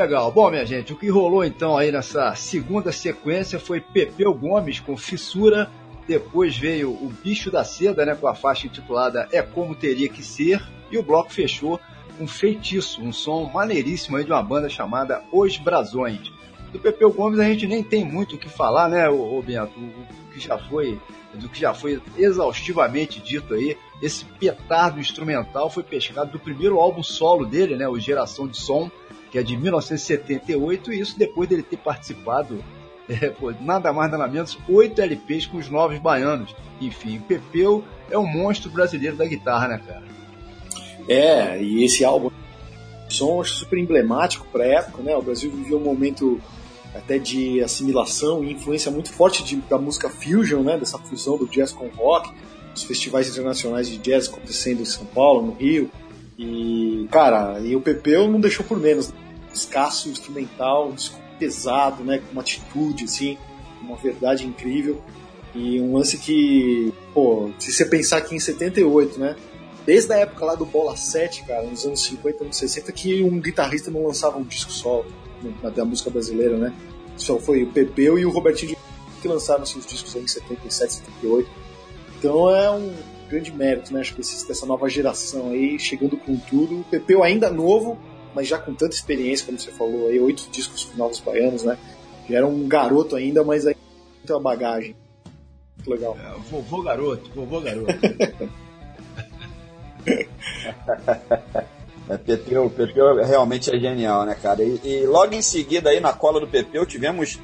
[0.00, 0.32] Legal.
[0.32, 4.96] Bom, minha gente, o que rolou então aí nessa segunda sequência foi Pepeu Gomes com
[4.96, 5.70] Fissura,
[6.10, 10.24] depois veio o Bicho da Seda, né, com a faixa intitulada É Como Teria Que
[10.24, 11.78] Ser, e o bloco fechou
[12.18, 16.32] com Feitiço, um som maneiríssimo aí de uma banda chamada Os Brasões.
[16.72, 20.32] Do Pepeu Gomes a gente nem tem muito o que falar, né, o, Bento, o,
[20.32, 21.00] que já foi
[21.32, 27.04] do que já foi exaustivamente dito aí, esse petardo instrumental foi pescado do primeiro álbum
[27.04, 28.90] solo dele, né, o Geração de Som,
[29.30, 32.60] que é de 1978, e isso depois dele ter participado,
[33.10, 36.54] é, pô, nada mais nada menos, oito LPs com os novos baianos.
[36.80, 40.04] Enfim, o Pepeu é um monstro brasileiro da guitarra, né, cara?
[41.08, 42.30] É, e esse álbum
[43.08, 45.16] som super emblemático para a época, né?
[45.16, 46.40] O Brasil vivia um momento
[46.94, 50.78] até de assimilação e influência muito forte de, da música fusion, né?
[50.78, 52.32] Dessa fusão do jazz com rock,
[52.74, 55.90] os festivais internacionais de jazz acontecendo em São Paulo, no Rio,
[56.38, 59.12] e, cara, e o Pepeu não deixou por menos.
[59.52, 62.18] Escasso instrumental, um disco pesado, né?
[62.18, 63.38] Com uma atitude, assim,
[63.80, 65.00] uma verdade incrível.
[65.54, 69.34] E um lance que, pô, se você pensar que em 78, né?
[69.84, 73.40] Desde a época lá do Bola 7, cara, nos anos 50, anos 60, que um
[73.40, 75.06] guitarrista não lançava um disco solo
[75.74, 76.72] da música brasileira, né?
[77.16, 78.76] Só foi o Pepeu e o Robertinho
[79.20, 81.50] que lançaram seus discos aí em 77, 78.
[82.18, 82.92] Então é um,
[83.30, 84.00] grande mérito, né?
[84.00, 86.80] Acho que essa nova geração aí, chegando com tudo.
[86.80, 87.96] O Pepeu ainda novo,
[88.34, 91.78] mas já com tanta experiência, como você falou aí, oito discos com novos baianos, né?
[92.28, 93.76] Já era um garoto ainda, mas aí
[94.26, 94.96] tem uma bagagem.
[95.76, 96.16] Muito legal.
[96.18, 97.92] É, vovô garoto, vovô garoto.
[102.08, 104.64] É, Pepeu, Pepeu realmente é genial, né, cara?
[104.64, 107.38] E, e, logo em seguida, aí na cola do Pepeu, tivemos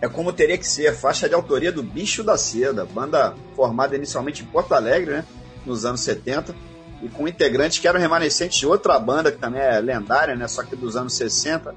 [0.00, 4.42] é como teria que ser, faixa de autoria do Bicho da Seda, banda formada inicialmente
[4.42, 5.24] em Porto Alegre, né,
[5.66, 6.54] nos anos 70,
[7.02, 10.62] e com integrantes que eram remanescentes de outra banda que também é lendária, né, só
[10.62, 11.74] que dos anos 60,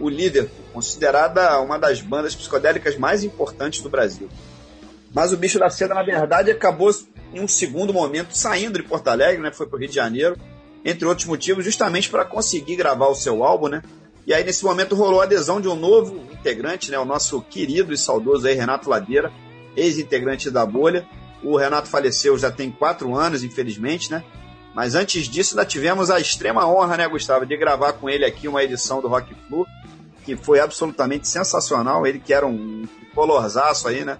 [0.00, 4.28] o Liverpool, considerada uma das bandas psicodélicas mais importantes do Brasil.
[5.14, 6.90] Mas o Bicho da Seda, na verdade, acabou
[7.32, 10.36] em um segundo momento saindo de Porto Alegre, né, foi para o Rio de Janeiro,
[10.84, 13.82] entre outros motivos, justamente para conseguir gravar o seu álbum, né,
[14.26, 16.98] e aí, nesse momento, rolou a adesão de um novo integrante, né?
[16.98, 19.30] O nosso querido e saudoso aí, Renato Ladeira,
[19.76, 21.06] ex-integrante da Bolha.
[21.42, 24.24] O Renato faleceu já tem quatro anos, infelizmente, né?
[24.74, 28.48] Mas antes disso, ainda tivemos a extrema honra, né, Gustavo, de gravar com ele aqui
[28.48, 29.66] uma edição do Rock Flu,
[30.24, 32.06] que foi absolutamente sensacional.
[32.06, 34.18] Ele que era um colorzaço aí, né?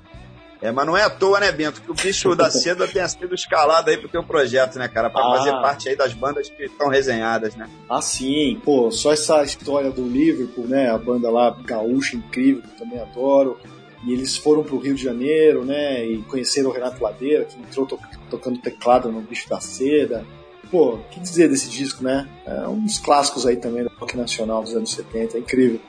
[0.62, 3.34] É, mas não é à toa, né, Bento, que o bicho da seda tenha sido
[3.34, 5.10] escalado aí pro teu projeto, né, cara?
[5.10, 5.36] Pra ah.
[5.36, 7.68] fazer parte aí das bandas que estão resenhadas, né?
[7.90, 8.58] Ah, sim.
[8.64, 10.88] Pô, só essa história do Liverpool, né?
[10.90, 13.58] A banda lá gaúcha incrível, que eu também adoro.
[14.06, 16.02] E eles foram pro Rio de Janeiro, né?
[16.06, 17.98] E conheceram o Renato Ladeira, que entrou to
[18.30, 20.24] tocando teclado no Bicho da Seda.
[20.74, 22.28] Pô, que dizer desse disco, né?
[22.44, 25.80] É um dos clássicos aí também do rock nacional dos anos 70, é incrível.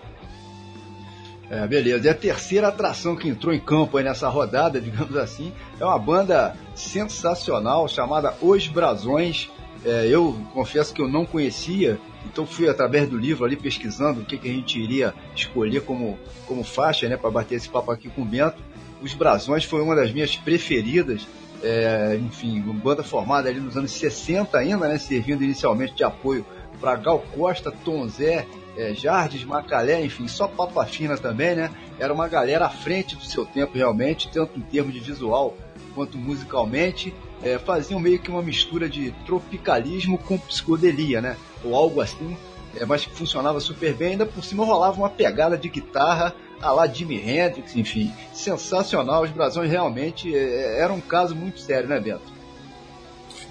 [1.50, 2.06] É, beleza.
[2.06, 6.56] E a terceira atração que entrou em campo nessa rodada, digamos assim, é uma banda
[6.76, 9.50] sensacional chamada Os Brasões.
[9.84, 14.24] É, eu confesso que eu não conhecia, então fui através do livro ali pesquisando o
[14.24, 18.08] que, que a gente iria escolher como, como faixa, né, para bater esse papo aqui
[18.08, 18.62] com o Bento.
[19.02, 21.26] Os Brasões foi uma das minhas preferidas.
[21.64, 26.46] É, enfim, banda formada ali nos anos 60 ainda, né, servindo inicialmente de apoio
[26.80, 28.46] para Gal Costa, Tom Zé,
[28.78, 31.72] é, Jardes, Macalé, enfim, só papa fina também, né?
[31.98, 35.56] Era uma galera à frente do seu tempo realmente, tanto em termos de visual
[35.94, 37.14] quanto musicalmente.
[37.42, 41.38] É, faziam meio que uma mistura de tropicalismo com psicodelia, né?
[41.64, 42.36] Ou algo assim,
[42.76, 44.12] é, mas que funcionava super bem.
[44.12, 49.24] Ainda por cima rolava uma pegada de guitarra a lá Jimi Hendrix, enfim, sensacional.
[49.24, 52.34] Os Brasões realmente é, era um caso muito sério, né, Bento?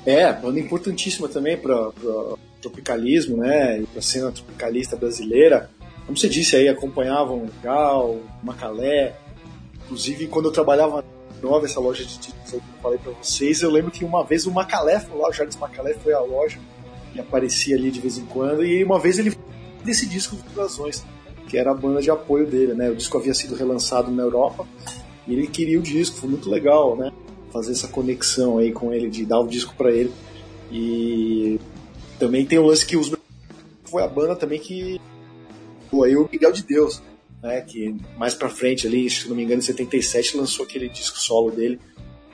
[0.06, 1.90] É, banda importantíssima também para
[2.60, 3.80] tropicalismo, né?
[3.80, 5.70] E para a cena tropicalista brasileira.
[6.06, 9.14] Como você disse aí, acompanhavam Gal, Macalé.
[9.84, 11.04] Inclusive, quando eu trabalhava
[11.42, 14.46] nova essa loja de títulos que eu falei para vocês, eu lembro que uma vez
[14.46, 16.58] o Macalé foi lá, o Jardim Macalé foi à loja
[17.14, 18.64] e aparecia ali de vez em quando.
[18.64, 19.36] E uma vez ele
[19.82, 21.04] desse disco dos Brasões,
[21.48, 22.90] que era a banda de apoio dele, né?
[22.90, 24.66] O disco havia sido relançado na Europa
[25.26, 27.12] e ele queria o disco, foi muito legal, né?
[27.52, 30.12] Fazer essa conexão aí com ele, de dar o disco para ele.
[30.72, 31.60] E
[32.18, 33.12] também tem o lance que os
[33.84, 35.00] foi a banda também que
[36.02, 37.00] aí o Miguel de Deus,
[37.40, 41.16] né, que mais pra frente ali, se não me engano, em 77 lançou aquele disco
[41.16, 41.78] solo dele,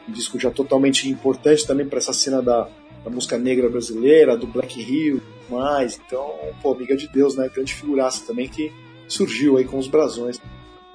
[0.08, 2.68] um disco já totalmente importante também para essa cena da,
[3.04, 6.00] da música negra brasileira, do Black Hill, mais.
[6.06, 6.32] Então,
[6.62, 8.72] pô, Miguel de Deus, né, grande figuraça também que
[9.12, 10.40] surgiu aí com os brasões.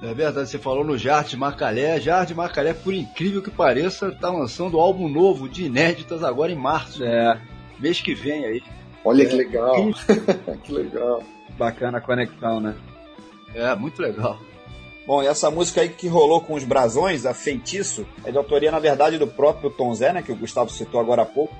[0.02, 1.98] É verdade, você falou no Jarte Macalé.
[2.00, 7.02] Jarte Macalé, por incrível que pareça, tá lançando álbum novo de inéditas agora em março.
[7.02, 7.40] É.
[7.78, 8.62] Mês que vem aí.
[9.04, 9.26] Olha é.
[9.26, 9.74] que legal.
[10.62, 11.22] que legal.
[11.56, 12.74] Bacana a conexão, né?
[13.54, 14.38] É, muito legal.
[15.06, 18.70] Bom, e essa música aí que rolou com os brasões, a Feitiço, é de autoria,
[18.70, 20.20] na verdade, do próprio Tom Zé, né?
[20.20, 21.54] Que o Gustavo citou agora há pouco.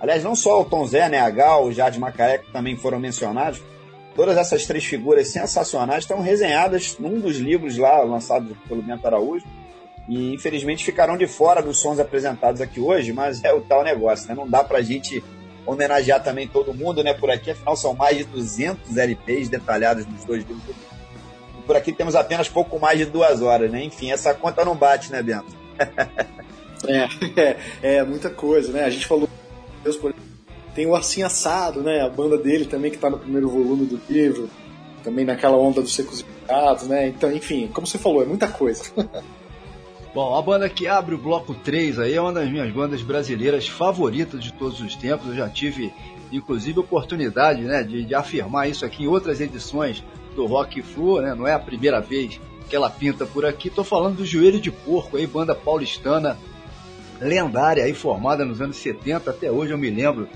[0.00, 1.20] Aliás, não só o Tom Zé, né?
[1.20, 3.60] A Gal, o Jade Macaé, que também foram mencionados.
[4.14, 9.46] Todas essas três figuras sensacionais estão resenhadas num dos livros lá, lançado pelo Bento Araújo.
[10.08, 14.28] E infelizmente ficaram de fora dos sons apresentados aqui hoje, mas é o tal negócio,
[14.28, 14.34] né?
[14.34, 15.22] Não dá pra gente
[15.64, 17.14] homenagear também todo mundo, né?
[17.14, 20.76] Por aqui, afinal, são mais de 200 LPs detalhados nos dois livros.
[21.58, 23.82] E por aqui temos apenas pouco mais de duas horas, né?
[23.84, 25.56] Enfim, essa conta não bate, né, Bento?
[26.88, 27.08] é,
[27.40, 28.84] é, é, muita coisa, né?
[28.84, 29.28] A gente falou,
[29.84, 30.12] Deus, por
[30.74, 32.00] tem o Assim Assado, né?
[32.00, 34.48] A banda dele também que está no primeiro volume do livro,
[35.02, 37.08] também naquela onda dos secos e picados, né?
[37.08, 38.84] Então, enfim, como você falou, é muita coisa.
[40.14, 43.66] Bom, a banda que abre o bloco 3 aí é uma das minhas bandas brasileiras
[43.66, 45.28] favoritas de todos os tempos.
[45.28, 45.92] Eu já tive,
[46.30, 50.04] inclusive, oportunidade né, de, de afirmar isso aqui em outras edições
[50.36, 51.34] do Rock Flu, né?
[51.34, 53.70] Não é a primeira vez que ela pinta por aqui.
[53.70, 56.38] Tô falando do Joelho de Porco, aí, banda paulistana
[57.20, 60.28] lendária aí formada nos anos 70, até hoje eu me lembro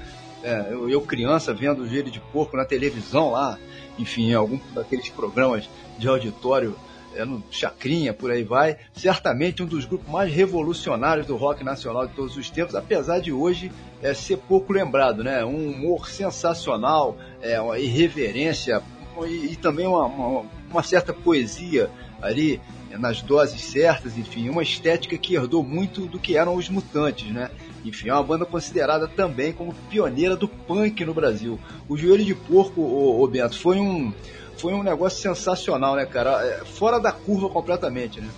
[0.42, 3.58] é, eu, eu, criança vendo o Giro de Porco na televisão lá,
[3.98, 5.68] enfim, em algum daqueles programas
[5.98, 6.76] de auditório,
[7.14, 12.06] é, no Chacrinha, por aí vai, certamente um dos grupos mais revolucionários do rock nacional
[12.06, 13.72] de todos os tempos, apesar de hoje
[14.02, 15.44] é, ser pouco lembrado, né?
[15.44, 18.82] Um humor sensacional, é, uma irreverência
[19.26, 22.60] e, e também uma, uma, uma certa poesia ali
[22.98, 27.50] nas doses certas, enfim, uma estética que herdou muito do que eram os mutantes, né?
[27.84, 31.58] Enfim, é uma banda considerada também como pioneira do punk no Brasil.
[31.88, 34.12] O Joelho de Porco, o, o Bento, foi um,
[34.56, 36.44] foi um negócio sensacional, né, cara?
[36.44, 38.28] É, fora da curva completamente, né?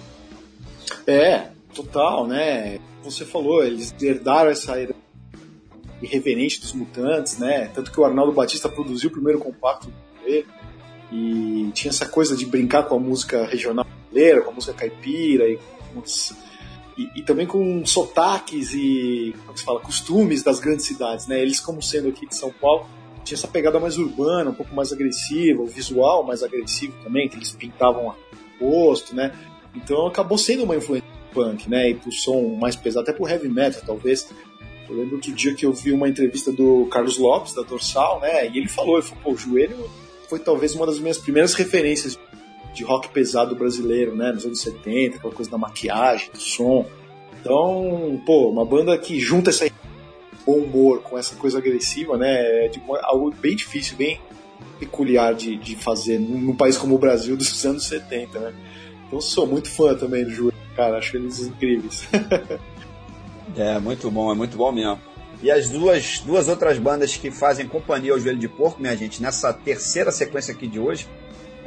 [1.06, 2.78] É, total, né?
[3.02, 4.74] Você falou, eles herdaram essa
[6.02, 7.70] irreverente dos mutantes, né?
[7.74, 9.92] Tanto que o Arnaldo Batista produziu o primeiro compacto
[10.24, 10.46] dele
[11.11, 15.59] e tinha essa coisa de brincar com a música regional brasileira, com música caipira e
[16.96, 21.40] e, e, também com sotaques e como se fala, costumes das grandes cidades, né?
[21.40, 22.88] Eles, como sendo aqui de São Paulo,
[23.24, 27.36] tinha essa pegada mais urbana, um pouco mais agressiva, o visual mais agressivo também, que
[27.36, 28.14] eles pintavam
[28.61, 29.32] o rosto, né?
[29.76, 31.90] Então acabou sendo uma influência punk, né?
[31.90, 34.28] E pro som mais pesado, até pro heavy metal, talvez.
[34.88, 38.48] Eu lembro outro dia que eu vi uma entrevista do Carlos Lopes, da Dorsal, né?
[38.48, 39.88] E ele falou, ele falou, pô, o joelho
[40.28, 42.18] foi talvez uma das minhas primeiras referências
[42.75, 44.33] de rock pesado brasileiro, né?
[44.33, 46.87] Nos anos 70, aquela coisa da maquiagem, do som.
[47.41, 49.73] Então, pô, uma banda que junta esse
[50.47, 52.64] bom humor com essa coisa agressiva, né?
[52.64, 54.21] É tipo, algo bem difícil, bem
[54.79, 58.55] peculiar de, de fazer num país como o Brasil dos anos 70, né?
[59.07, 62.07] Então sou muito fã também do Júlio, cara, acho eles incríveis.
[63.57, 65.01] é, muito bom, é muito bom mesmo.
[65.43, 69.23] E as duas, duas outras bandas que fazem companhia ao Joelho de Porco, minha gente,
[69.23, 71.07] nessa terceira sequência aqui de hoje,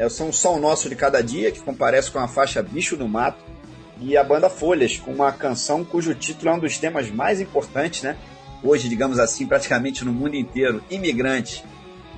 [0.01, 3.37] é, são Sol Nosso de Cada Dia, que comparece com a faixa Bicho do Mato,
[3.99, 8.01] e a banda Folhas, com uma canção cujo título é um dos temas mais importantes,
[8.01, 8.17] né?
[8.63, 11.63] Hoje, digamos assim, praticamente no mundo inteiro, Imigrante.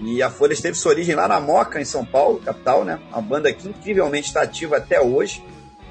[0.01, 3.01] E a Folhas teve sua origem lá na Moca, em São Paulo, capital, né?
[3.11, 5.43] Uma banda que incrivelmente está ativa até hoje.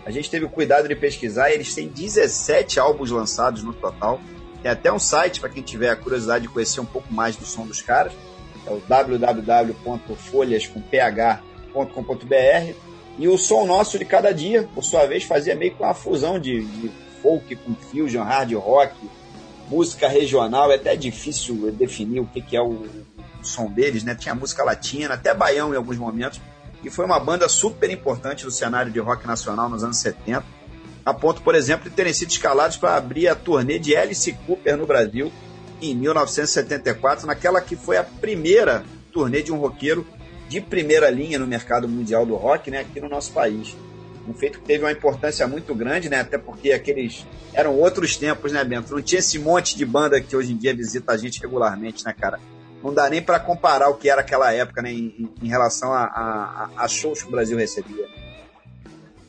[0.07, 4.19] A gente teve o cuidado de pesquisar, eles têm 17 álbuns lançados no total.
[4.63, 7.45] Tem até um site para quem tiver a curiosidade de conhecer um pouco mais do
[7.45, 8.15] som dos caras.
[8.67, 8.81] é o
[11.73, 12.75] www.folhas.ph.com.br.
[13.19, 16.39] E o Som Nosso de Cada Dia, por sua vez, fazia meio que uma fusão
[16.39, 18.95] de, de folk com fusion, hard rock,
[19.69, 20.73] música regional.
[20.73, 22.89] É até difícil definir o que, que é o, o
[23.43, 24.15] som deles, né?
[24.15, 26.41] Tinha música latina, até baião em alguns momentos.
[26.83, 30.63] E foi uma banda super importante no cenário de rock nacional nos anos 70
[31.05, 34.77] a ponto, por exemplo, de terem sido escalados para abrir a turnê de Alice Cooper
[34.77, 35.33] no Brasil
[35.81, 40.07] em 1974, naquela que foi a primeira turnê de um roqueiro
[40.53, 43.75] de primeira linha no mercado mundial do rock, né, aqui no nosso país.
[44.29, 48.53] Um feito que teve uma importância muito grande, né, até porque aqueles eram outros tempos,
[48.53, 48.95] né, Bento?
[48.95, 52.13] Não tinha esse monte de banda que hoje em dia visita a gente regularmente, né,
[52.13, 52.39] cara?
[52.85, 56.05] Não dá nem para comparar o que era aquela época, né, em, em relação a,
[56.05, 58.07] a, a shows que o Brasil recebia.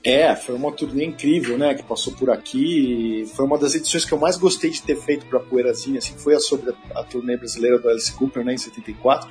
[0.04, 3.26] É, foi uma turnê incrível, né, que passou por aqui.
[3.34, 6.36] Foi uma das edições que eu mais gostei de ter feito para Poeirazinha, assim, foi
[6.36, 9.30] a sobre a, a, turnê brasileira do Alice Cooper, né, em 74.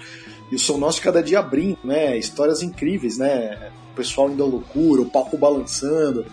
[0.53, 4.46] E o Som Nosso cada dia abrindo, né, histórias incríveis, né, o pessoal indo à
[4.46, 6.26] loucura, o palco balançando.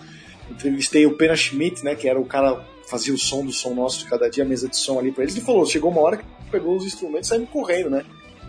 [0.51, 3.73] Entrevistei o Pena Schmidt, né, que era o cara que fazia o som do Som
[3.73, 5.37] Nosso de cada dia, a mesa de som ali para eles.
[5.37, 8.03] Ele falou, chegou uma hora que pegou os instrumentos e saiu correndo, né.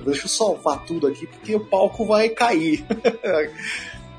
[0.05, 2.85] Deixa eu salvar tudo aqui porque o palco vai cair.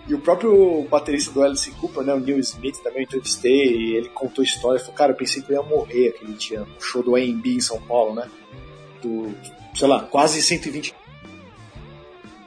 [0.08, 3.96] E o próprio baterista do Alice Cooper, né, o Neil Smith, também eu entrevistei, e
[3.96, 7.04] ele contou história, falou, cara, eu pensei que eu ia morrer aquele dia, no show
[7.04, 8.28] do AMB em São Paulo, né?
[9.00, 9.32] Do,
[9.76, 10.96] sei lá, quase 120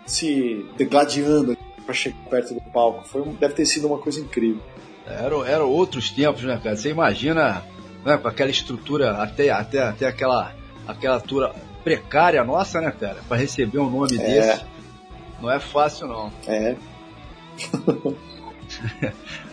[0.06, 3.06] se degladiando para chegar perto do palco.
[3.06, 4.62] Foi, deve ter sido uma coisa incrível.
[5.06, 6.76] Eram era outros tempos, né, cara?
[6.76, 7.62] Você imagina,
[8.04, 10.54] né, com aquela estrutura, até, até, até aquela,
[10.86, 13.18] aquela altura precária nossa, né, cara?
[13.28, 14.18] Para receber um nome é.
[14.18, 14.64] desse.
[15.40, 16.32] Não é fácil, não.
[16.46, 16.74] É.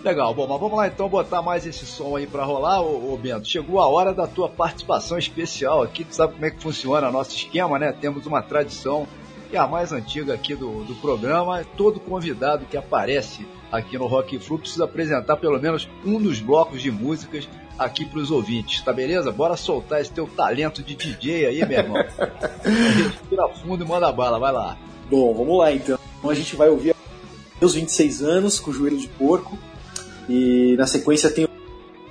[0.03, 3.17] Legal, bom, mas vamos lá então botar mais esse som aí para rolar, ô, ô,
[3.17, 3.47] Bento.
[3.47, 7.11] Chegou a hora da tua participação especial aqui, tu sabe como é que funciona o
[7.11, 7.91] nosso esquema, né?
[7.91, 9.07] Temos uma tradição
[9.55, 11.63] é a mais antiga aqui do, do programa.
[11.77, 16.81] Todo convidado que aparece aqui no Rock Flu precisa apresentar pelo menos um dos blocos
[16.81, 17.47] de músicas
[17.77, 19.31] aqui para os ouvintes, tá beleza?
[19.31, 21.97] Bora soltar esse teu talento de DJ aí, meu irmão.
[22.63, 24.77] Respira fundo e manda bala, vai lá.
[25.09, 25.97] Bom, vamos lá então.
[26.23, 26.95] A gente vai ouvir
[27.59, 29.57] meus 26 anos com joelho de porco.
[30.29, 31.49] E na sequência tem o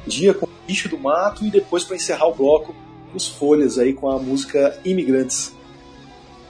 [0.07, 2.75] dia com o bicho do mato e depois para encerrar o bloco
[3.15, 5.55] os folhas aí com a música Imigrantes.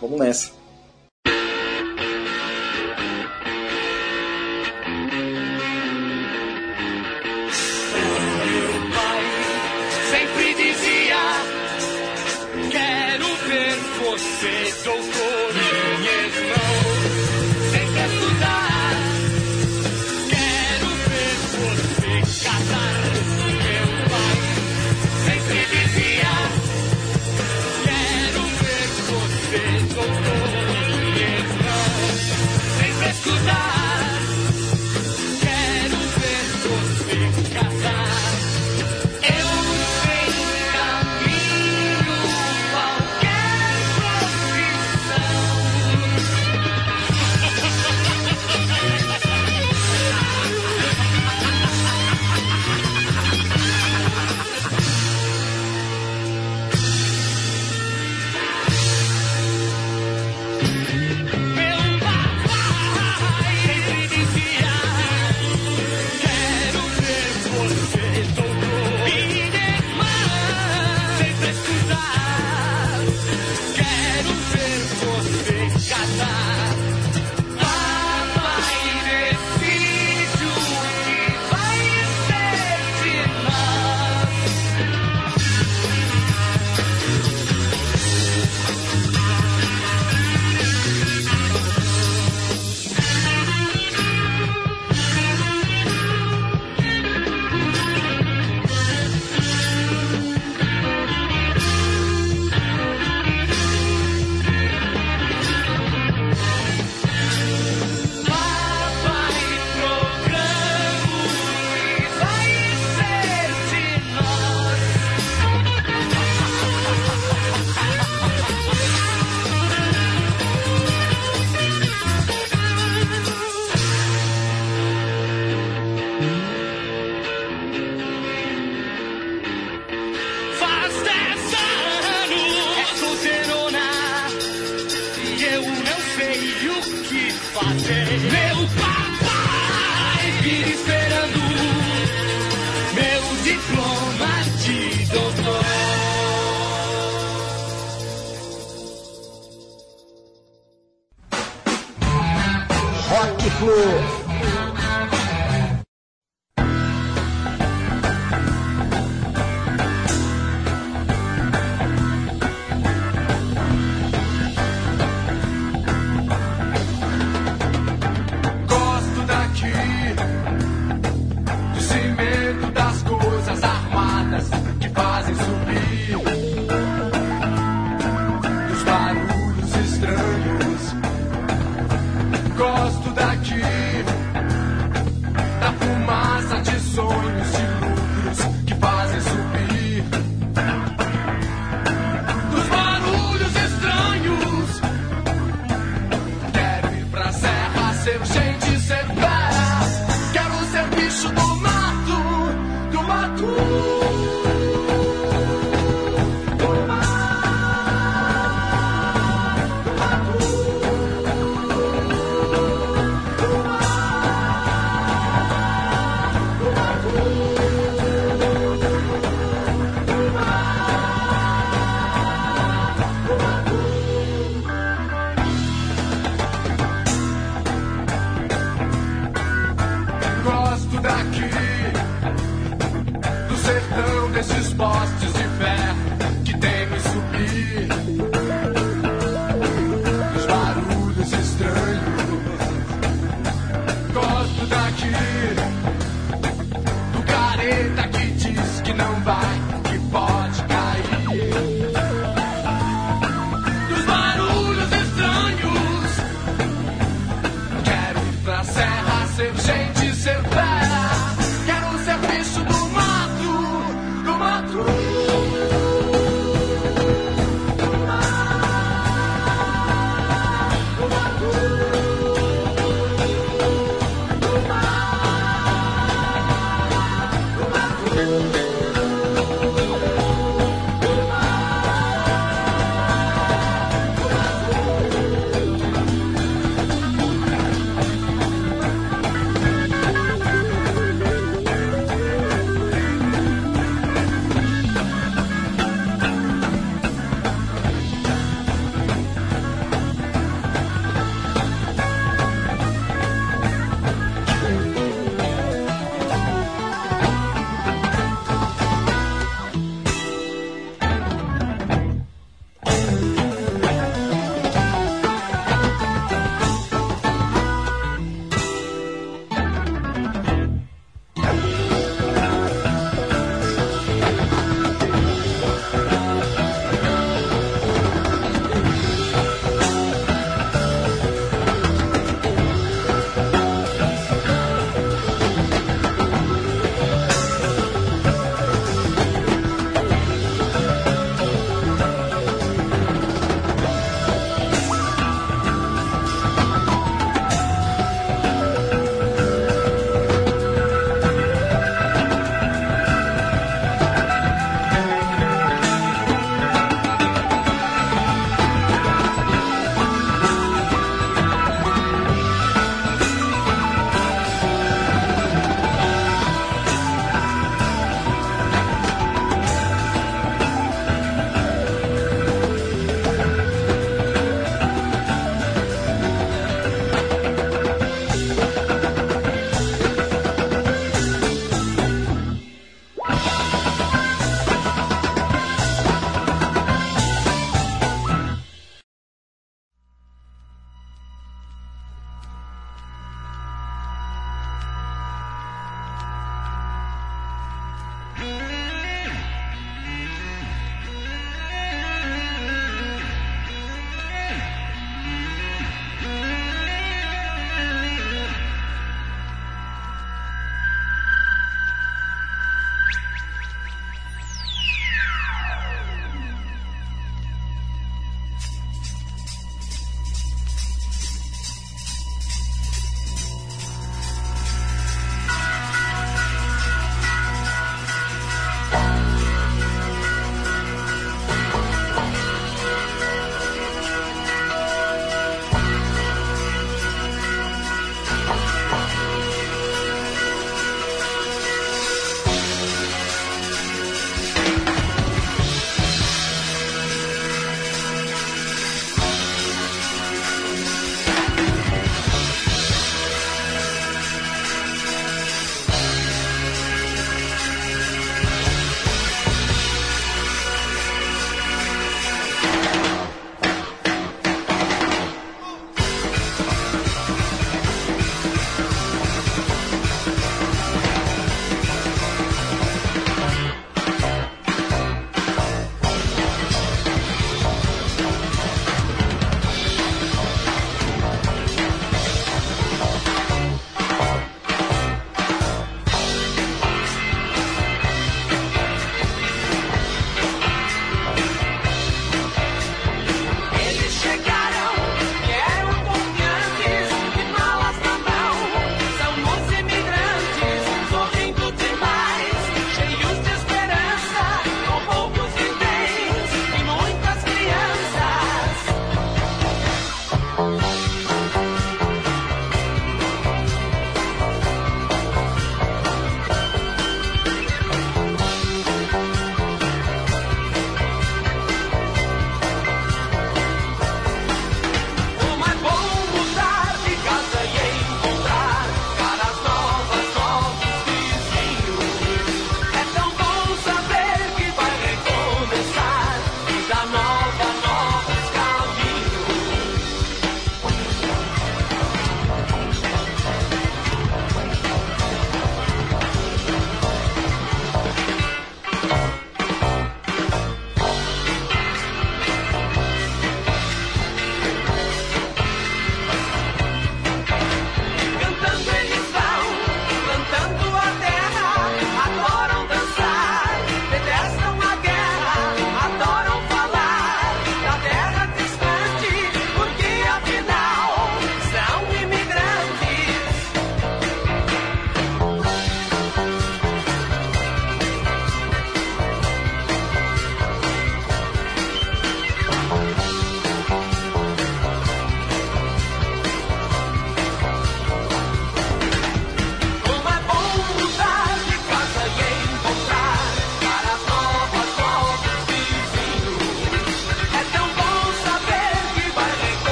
[0.00, 0.59] Vamos nessa.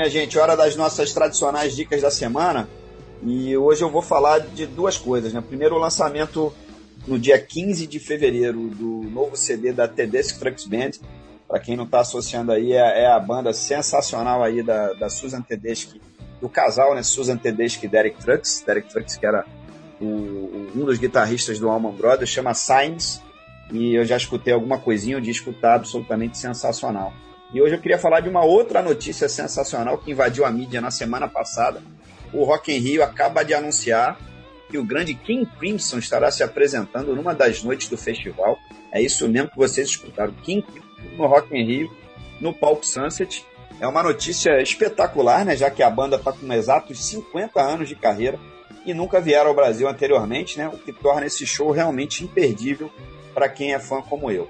[0.00, 2.66] Minha gente, hora das nossas tradicionais dicas da semana.
[3.22, 5.34] E hoje eu vou falar de duas coisas.
[5.34, 5.42] Né?
[5.46, 6.54] Primeiro, o lançamento
[7.06, 10.92] no dia 15 de fevereiro do novo CD da Tedeschi Trucks Band.
[11.46, 15.42] Para quem não está associando aí, é, é, a banda sensacional aí da, da Susan
[15.42, 16.00] Tedeschi,
[16.40, 17.02] do casal, né?
[17.02, 18.64] Susan Tedeschi e Derek Trucks.
[18.66, 19.44] Derek Trucks, que era
[20.00, 20.06] o,
[20.74, 23.20] um dos guitarristas do Allman Brothers, chama Signs.
[23.70, 27.12] E eu já escutei alguma coisinha, o disco tá absolutamente sensacional.
[27.52, 30.90] E hoje eu queria falar de uma outra notícia sensacional que invadiu a mídia na
[30.90, 31.82] semana passada.
[32.32, 34.16] O Rock in Rio acaba de anunciar
[34.70, 38.56] que o grande King Crimson estará se apresentando numa das noites do festival.
[38.92, 40.32] É isso mesmo que vocês escutaram.
[40.44, 41.90] King Crimson no Rock in Rio,
[42.40, 43.44] no Palco Sunset.
[43.80, 45.56] É uma notícia espetacular, né?
[45.56, 48.38] Já que a banda está com exatos 50 anos de carreira
[48.86, 50.68] e nunca vieram ao Brasil anteriormente, né?
[50.68, 52.92] O que torna esse show realmente imperdível
[53.34, 54.48] para quem é fã como eu.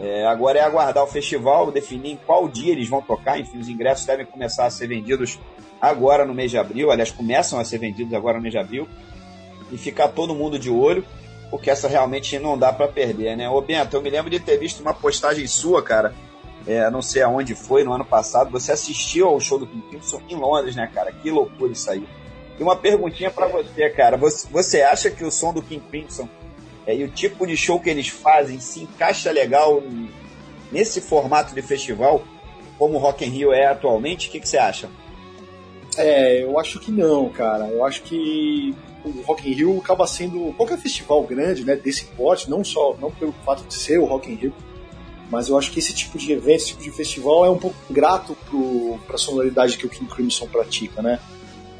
[0.00, 3.38] É, agora é aguardar o festival, definir em qual dia eles vão tocar.
[3.38, 5.38] Enfim, os ingressos devem começar a ser vendidos
[5.78, 6.90] agora no mês de abril.
[6.90, 8.88] Aliás, começam a ser vendidos agora no mês de abril.
[9.70, 11.04] E ficar todo mundo de olho,
[11.50, 13.48] porque essa realmente não dá para perder, né?
[13.48, 16.14] Ô Bento, eu me lembro de ter visto uma postagem sua, cara.
[16.66, 18.50] É, não sei aonde foi, no ano passado.
[18.50, 21.12] Você assistiu ao show do King Crimson em Londres, né, cara?
[21.12, 22.06] Que loucura isso aí.
[22.58, 24.16] E uma perguntinha para você, cara.
[24.16, 26.28] Você, você acha que o som do King Crimson
[26.86, 29.82] é, e o tipo de show que eles fazem se encaixa legal
[30.72, 32.22] nesse formato de festival,
[32.78, 34.28] como o Rock in Rio é atualmente?
[34.28, 34.88] O que, que você acha?
[35.96, 37.66] É, eu acho que não, cara.
[37.68, 38.74] Eu acho que
[39.04, 43.10] o Rock in Rio acaba sendo qualquer festival grande, né, desse porte, não só não
[43.10, 44.54] pelo fato de ser o Rock in Rio,
[45.30, 47.76] mas eu acho que esse tipo de evento, esse tipo de festival é um pouco
[47.88, 48.36] grato
[49.06, 51.20] para a sonoridade que o King Crimson pratica, né?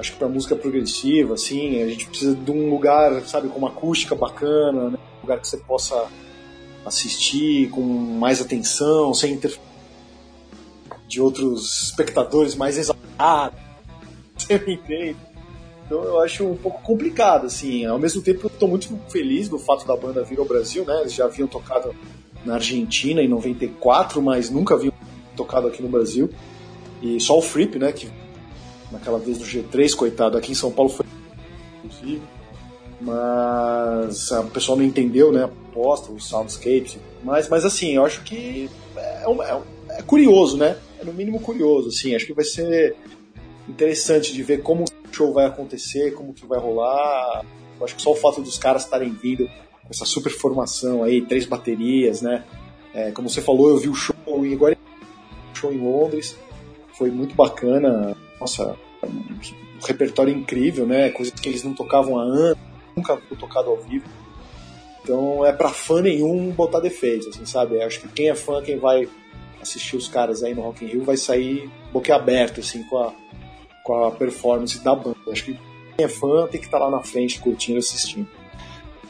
[0.00, 3.68] Acho que para música progressiva, assim, a gente precisa de um lugar, sabe, com uma
[3.68, 4.98] acústica bacana, né?
[5.18, 6.08] um lugar que você possa
[6.86, 9.70] assistir com mais atenção, sem interferência
[11.06, 13.60] de outros espectadores mais exaltados.
[14.38, 15.16] Você me entende?
[15.84, 17.84] Então eu acho um pouco complicado, assim.
[17.84, 21.00] Ao mesmo tempo, eu estou muito feliz do fato da banda vir ao Brasil, né?
[21.00, 21.94] Eles já haviam tocado
[22.42, 24.94] na Argentina em 94, mas nunca haviam
[25.36, 26.30] tocado aqui no Brasil.
[27.02, 28.08] E só o Fripp, né, que
[28.90, 31.06] naquela vez do G3, coitado, aqui em São Paulo foi
[31.84, 32.22] inclusive,
[33.00, 38.22] mas o pessoal não entendeu, né, a proposta, os soundscapes, mas, mas assim, eu acho
[38.22, 42.96] que é, é, é, curioso, né, é no mínimo curioso, assim, acho que vai ser
[43.68, 47.44] interessante de ver como o show vai acontecer, como que vai rolar,
[47.78, 51.22] eu acho que só o fato dos caras estarem vindo com essa super formação aí,
[51.22, 52.44] três baterias, né,
[52.92, 54.76] é, como você falou, eu vi o show, e agora
[55.52, 56.36] o show em Londres,
[56.98, 61.10] foi muito bacana, nossa, um repertório incrível, né?
[61.10, 62.58] Coisas que eles não tocavam há anos,
[62.96, 64.06] nunca haviam tocado ao vivo.
[65.02, 67.82] Então é para fã nenhum botar defeitos, assim, sabe?
[67.82, 69.08] Acho que quem é fã, quem vai
[69.60, 73.12] assistir os caras aí no Rock in Rio vai sair boquiaberto, assim, com a,
[73.84, 75.16] com a performance da banda.
[75.30, 75.58] Acho que
[75.96, 78.28] quem é fã tem que estar tá lá na frente, curtindo, assistindo.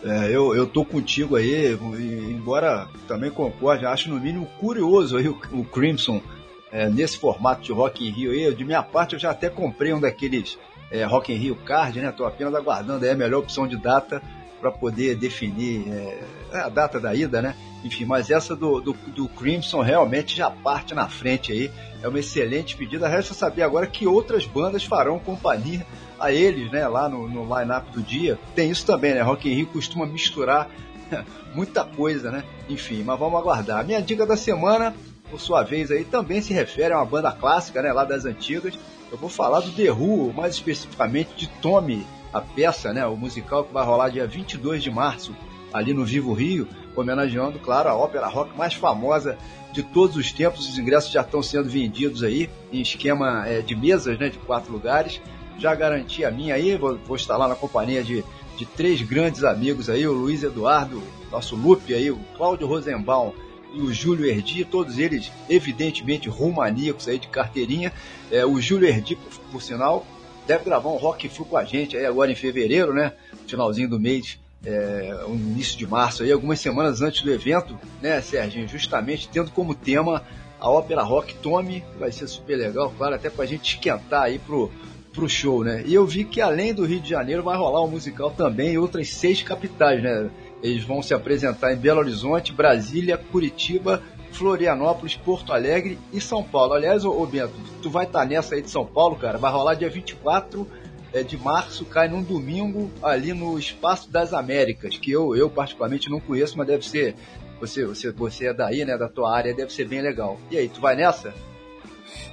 [0.03, 5.39] É, eu, eu tô contigo aí, embora também concorde, acho no mínimo curioso aí o,
[5.53, 6.23] o Crimson
[6.73, 8.55] é, nesse formato de Rock in Rio aí.
[8.55, 10.59] De minha parte, eu já até comprei um daqueles
[10.91, 12.13] é, Rock in Rio Card, né?
[12.13, 14.23] Tô apenas aguardando aí a melhor opção de data
[14.61, 16.23] para poder definir é,
[16.53, 17.55] a data da ida, né?
[17.83, 21.71] Enfim, mas essa do, do, do, Crimson realmente já parte na frente aí.
[22.03, 23.09] É uma excelente pedida.
[23.09, 25.87] Resta saber agora que outras bandas farão companhia
[26.19, 26.87] a eles, né?
[26.87, 28.39] Lá no, no line-up do dia.
[28.55, 29.23] Tem isso também, né?
[29.23, 30.69] Rock in Rio costuma misturar
[31.55, 32.45] muita coisa, né?
[32.69, 33.85] Enfim, mas vamos aguardar.
[33.85, 34.95] Minha dica da semana
[35.31, 38.79] por sua vez, aí também se refere a uma banda clássica, né, lá das antigas.
[39.11, 43.65] Eu vou falar do The Who, mais especificamente de Tommy, a peça, né, o musical
[43.65, 45.35] que vai rolar dia 22 de março,
[45.73, 49.39] ali no Vivo Rio, homenageando, claro, a ópera rock mais famosa
[49.73, 50.69] de todos os tempos.
[50.69, 54.73] Os ingressos já estão sendo vendidos aí em esquema é, de mesas, né, de quatro
[54.73, 55.21] lugares.
[55.59, 58.25] Já garanti a minha aí, vou, vou estar lá na companhia de,
[58.57, 63.33] de três grandes amigos aí, o Luiz Eduardo, nosso Lupe aí, o Cláudio Rosenbaum
[63.75, 67.93] o Júlio Erdi, todos eles evidentemente rumaníacos aí de carteirinha.
[68.31, 70.07] É, o Júlio Erdi, por, por, sinal,
[70.47, 73.13] deve gravar um rock flu com a gente aí agora em fevereiro, né?
[73.47, 78.69] Finalzinho do mês, é, início de março aí, algumas semanas antes do evento, né, Serginho?
[78.69, 80.25] Justamente tendo como tema
[80.59, 84.71] a ópera rock Tome, vai ser super legal, claro, até pra gente esquentar aí pro,
[85.13, 85.83] pro show, né?
[85.87, 88.79] E eu vi que além do Rio de Janeiro vai rolar um musical também em
[88.79, 90.31] outras seis capitais, né?
[90.63, 96.75] Eles vão se apresentar em Belo Horizonte, Brasília, Curitiba, Florianópolis, Porto Alegre e São Paulo.
[96.75, 99.39] Aliás, ô, Bento, tu vai estar tá nessa aí de São Paulo, cara.
[99.39, 100.67] Vai rolar dia 24
[101.13, 106.09] é, de março, cai num domingo ali no Espaço das Américas, que eu, eu particularmente
[106.09, 107.15] não conheço, mas deve ser.
[107.61, 108.97] Você, você, você é daí, né?
[108.97, 110.39] Da tua área, deve ser bem legal.
[110.51, 111.35] E aí, tu vai nessa?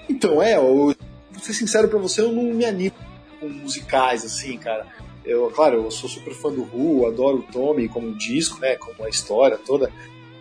[0.09, 0.95] Então, é, o
[1.41, 2.95] ser sincero pra você, eu não me animo
[3.39, 4.87] com musicais, assim, cara.
[5.27, 9.03] Eu, claro, eu sou super fã do Who, adoro o Tommy como disco, né, como
[9.03, 9.91] a história toda,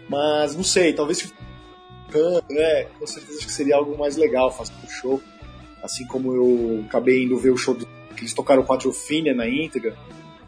[0.09, 1.33] mas não sei, talvez
[2.49, 5.21] né, com certeza acho que seria algo mais legal fazer um show,
[5.83, 7.85] assim como eu acabei indo ver o show do,
[8.15, 9.97] que eles tocaram Quatro Filha na íntegra,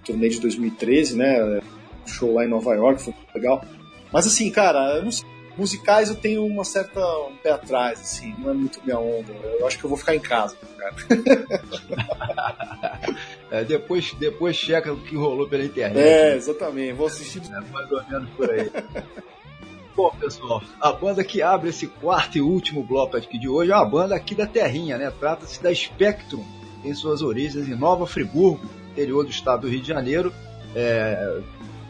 [0.05, 1.61] turnê de 2013, né,
[2.07, 3.65] show lá em Nova York, foi muito legal.
[4.13, 5.29] Mas assim, cara, eu não sei,
[5.59, 9.33] musicais eu tenho uma certa um pé atrás, assim, não é muito minha onda.
[9.33, 10.95] Eu acho que eu vou ficar em casa, cara.
[13.51, 15.99] É, depois, depois checa o que rolou pela internet.
[15.99, 16.93] É, exatamente.
[16.93, 17.41] Vou assistir.
[17.51, 18.71] É, mais ou menos por aí.
[19.97, 23.75] Bom, pessoal, a banda que abre esse quarto e último bloco aqui de hoje é
[23.75, 25.11] uma banda aqui da Terrinha, né?
[25.19, 26.45] Trata-se da Spectrum,
[26.83, 30.33] tem suas origens em Nova Friburgo, interior do estado do Rio de Janeiro,
[30.77, 31.41] é,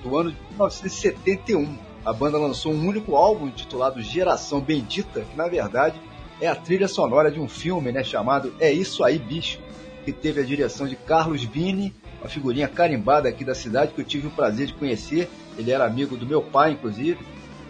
[0.03, 1.88] do ano de 1971.
[2.09, 6.01] A banda lançou um único álbum intitulado Geração Bendita, que na verdade
[6.40, 9.59] é a trilha sonora de um filme né, chamado É Isso Aí Bicho,
[10.06, 14.06] que teve a direção de Carlos Vini, uma figurinha carimbada aqui da cidade que eu
[14.06, 15.28] tive o prazer de conhecer.
[15.59, 17.18] Ele era amigo do meu pai, inclusive.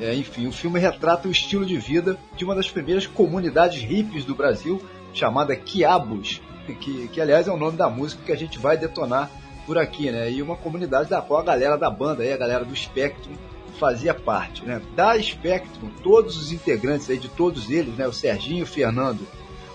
[0.00, 4.24] É, enfim, o filme retrata o estilo de vida de uma das primeiras comunidades hippies
[4.24, 4.80] do Brasil,
[5.12, 9.28] chamada Quiabos, que, que aliás é o nome da música que a gente vai detonar
[9.66, 10.30] por aqui, né?
[10.30, 13.34] E uma comunidade da qual a galera da banda, aí, a galera do Spectrum,
[13.78, 14.82] fazia parte, né?
[14.94, 18.06] Da Spectrum, todos os integrantes aí, de todos eles, né?
[18.06, 19.26] O Serginho, o Fernando,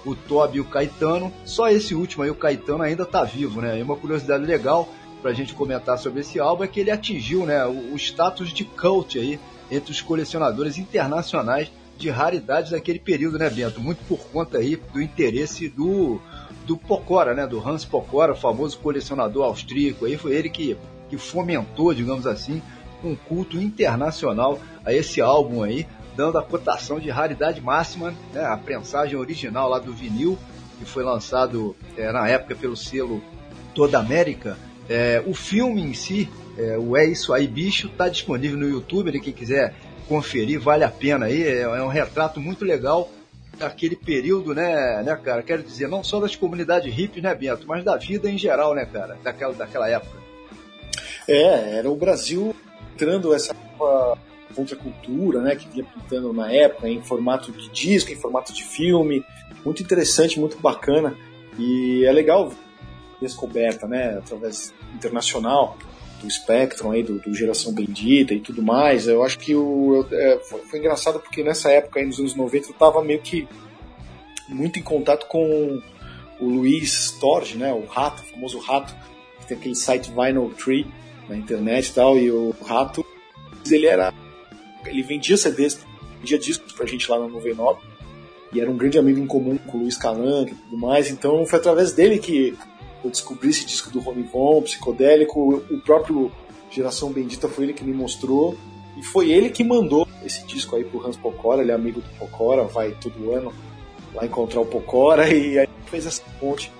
[0.05, 1.33] o Toby e o Caetano.
[1.45, 3.79] Só esse último aí, o Caetano, ainda está vivo, né?
[3.79, 4.87] E uma curiosidade legal
[5.21, 8.51] para a gente comentar sobre esse álbum é que ele atingiu né, o, o status
[8.51, 9.39] de cult aí
[9.71, 13.79] entre os colecionadores internacionais de raridades daquele período, né, Bento?
[13.79, 16.19] Muito por conta aí do interesse do,
[16.65, 17.47] do Pocora, né?
[17.47, 20.05] Do Hans Pocora, o famoso colecionador austríaco.
[20.05, 20.77] Aí foi ele que,
[21.09, 22.61] que fomentou, digamos assim,
[23.03, 28.57] um culto internacional a esse álbum aí, dando a cotação de raridade máxima, né, a
[28.57, 30.37] prensagem original lá do vinil,
[30.77, 33.21] que foi lançado é, na época pelo selo
[33.73, 34.57] Toda América.
[34.87, 39.11] É, o filme em si, é, o É Isso Aí Bicho, está disponível no YouTube,
[39.11, 39.73] né, quem quiser
[40.07, 43.09] conferir, vale a pena aí, é, é um retrato muito legal
[43.57, 45.41] daquele período, né, né, cara?
[45.43, 48.85] Quero dizer, não só das comunidades hippies, né, Bento, mas da vida em geral, né,
[48.85, 50.17] cara, daquela, daquela época.
[51.27, 52.53] É, era o Brasil
[52.93, 53.55] entrando essa
[54.55, 59.25] contracultura, né, que vinha pintando na época, em formato de disco, em formato de filme,
[59.65, 61.15] muito interessante, muito bacana,
[61.57, 62.53] e é legal
[63.19, 65.77] descoberta, né, através internacional
[66.21, 70.39] do Spectrum aí, do, do, Geração Bendita e tudo mais, eu acho que o, é,
[70.39, 73.47] foi, foi, engraçado porque nessa época aí, nos anos 90 eu estava meio que
[74.47, 75.81] muito em contato com
[76.39, 78.93] o Luiz Storge, né, o Rato, o famoso Rato,
[79.39, 80.85] que tem aquele site Vinyl Tree
[81.27, 83.05] na internet e tal, e o Rato,
[83.69, 84.13] ele era
[84.85, 85.79] ele vendia CDs,
[86.19, 87.79] vendia discos pra gente lá na 99
[88.51, 91.45] e era um grande amigo em comum com o Luiz Calanca e tudo mais, então
[91.45, 92.55] foi através dele que
[93.03, 96.31] eu descobri esse disco do Rony Von, psicodélico, o próprio
[96.69, 98.57] Geração Bendita foi ele que me mostrou
[98.97, 102.09] e foi ele que mandou esse disco aí pro Hans Pocora, ele é amigo do
[102.17, 103.51] Pocora, vai todo ano
[104.13, 106.71] lá encontrar o Pocora e aí fez essa ponte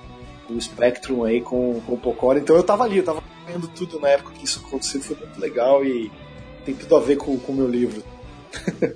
[0.47, 3.99] do Spectrum aí com, com o Pocora, então eu tava ali, eu tava vendo tudo
[3.99, 6.11] na época que isso aconteceu, foi muito legal e
[6.65, 8.03] tem tudo a ver com o meu livro.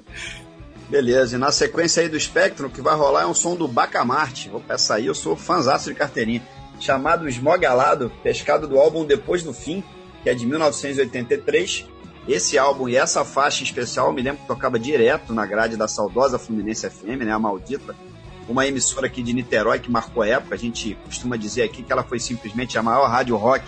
[0.89, 3.67] Beleza, e na sequência aí do Spectrum, o que vai rolar é um som do
[3.67, 4.49] Bacamarte.
[4.69, 6.41] Essa aí eu sou fãzaço de carteirinha.
[6.79, 9.83] Chamado Esmogalado, pescado do álbum Depois do Fim,
[10.23, 11.85] que é de 1983.
[12.25, 15.87] Esse álbum e essa faixa em especial, me lembro que tocava direto na grade da
[15.87, 17.95] saudosa Fluminense FM, né, a maldita.
[18.47, 20.55] Uma emissora aqui de Niterói que marcou a época.
[20.55, 23.65] A gente costuma dizer aqui que ela foi simplesmente a maior rádio rock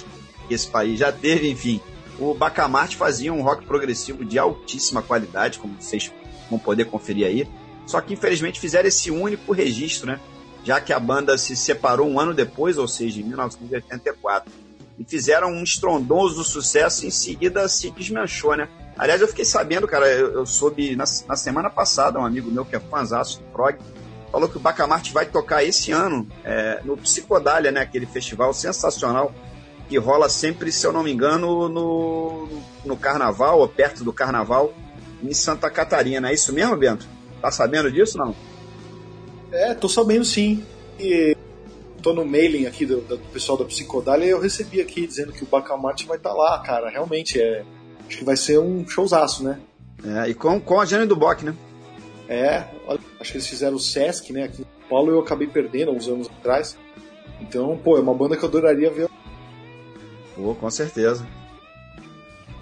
[0.49, 1.80] que esse país já teve, enfim
[2.19, 6.11] o Bacamarte fazia um rock progressivo de altíssima qualidade, como vocês
[6.49, 7.47] vão poder conferir aí.
[7.88, 10.19] Só que infelizmente fizeram esse único registro, né?
[10.63, 14.51] Já que a banda se separou um ano depois, ou seja, em 1984.
[14.99, 18.67] E fizeram um estrondoso sucesso em seguida se desmanchou, né?
[18.97, 22.65] Aliás, eu fiquei sabendo, cara, eu, eu soube na, na, semana passada, um amigo meu
[22.65, 23.77] que é fãzaço do prog,
[24.30, 27.80] falou que o Bacamarte vai tocar esse ano é, no Psicodália, né?
[27.80, 29.34] Aquele festival sensacional
[29.89, 32.47] que rola sempre, se eu não me engano, no,
[32.85, 34.71] no carnaval, ou perto do carnaval,
[35.23, 36.29] em Santa Catarina.
[36.29, 37.07] É isso mesmo, Bento?
[37.41, 38.35] Tá sabendo disso não?
[39.51, 40.63] É, tô sabendo sim.
[40.99, 41.35] E
[42.03, 45.43] tô no mailing aqui do, do pessoal da Psicodália e eu recebi aqui dizendo que
[45.43, 46.89] o Bacamarte vai estar tá lá, cara.
[46.89, 47.63] Realmente, é,
[48.07, 49.59] acho que vai ser um showzaço, né?
[50.05, 51.55] É, e com, com a Jane do Bock, né?
[52.27, 52.63] É,
[53.19, 56.07] acho que eles fizeram o Sesc, né, aqui em São Paulo, eu acabei perdendo uns
[56.07, 56.77] anos atrás.
[57.41, 59.09] Então, pô, é uma banda que eu adoraria ver
[60.39, 61.27] Pô, com certeza.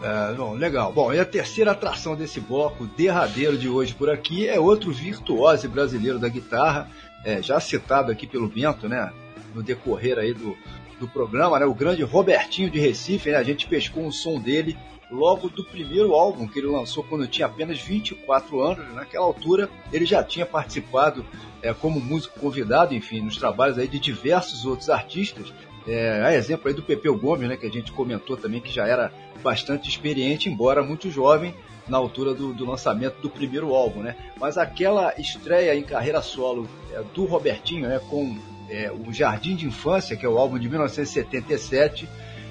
[0.02, 0.92] É, bom, legal.
[0.92, 5.68] Bom, e a terceira atração desse bloco derradeiro de hoje por aqui é outro virtuose
[5.68, 6.90] brasileiro da guitarra,
[7.24, 9.14] é, já citado aqui pelo Bento, né?
[9.54, 10.58] No decorrer aí do,
[11.00, 11.68] do programa, né?
[11.68, 13.38] O grande Robertinho de Recife, né?
[13.38, 14.76] A gente pescou um som dele
[15.12, 18.94] logo do primeiro álbum que ele lançou quando tinha apenas 24 anos.
[18.96, 21.24] Naquela altura, ele já tinha participado
[21.62, 25.54] é, como músico convidado, enfim, nos trabalhos aí de diversos outros artistas.
[25.88, 28.86] É, a exemplo aí do Pepeu Gomes, né, que a gente comentou também que já
[28.86, 29.12] era
[29.42, 31.54] bastante experiente, embora muito jovem
[31.88, 34.16] na altura do, do lançamento do primeiro álbum, né?
[34.38, 38.38] Mas aquela estreia em carreira solo é, do Robertinho, né, com
[38.70, 42.10] é, o Jardim de Infância, que é o álbum de 1977,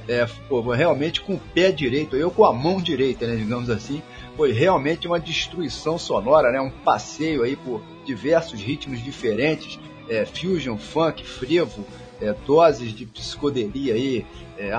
[0.09, 4.03] é, pô, realmente com o pé direito, eu com a mão direita, né, digamos assim,
[4.37, 10.77] foi realmente uma destruição sonora, né, um passeio aí por diversos ritmos diferentes, é, fusion,
[10.77, 11.85] funk, frevo,
[12.21, 14.27] é, doses de psicodelia aí,
[14.59, 14.71] é,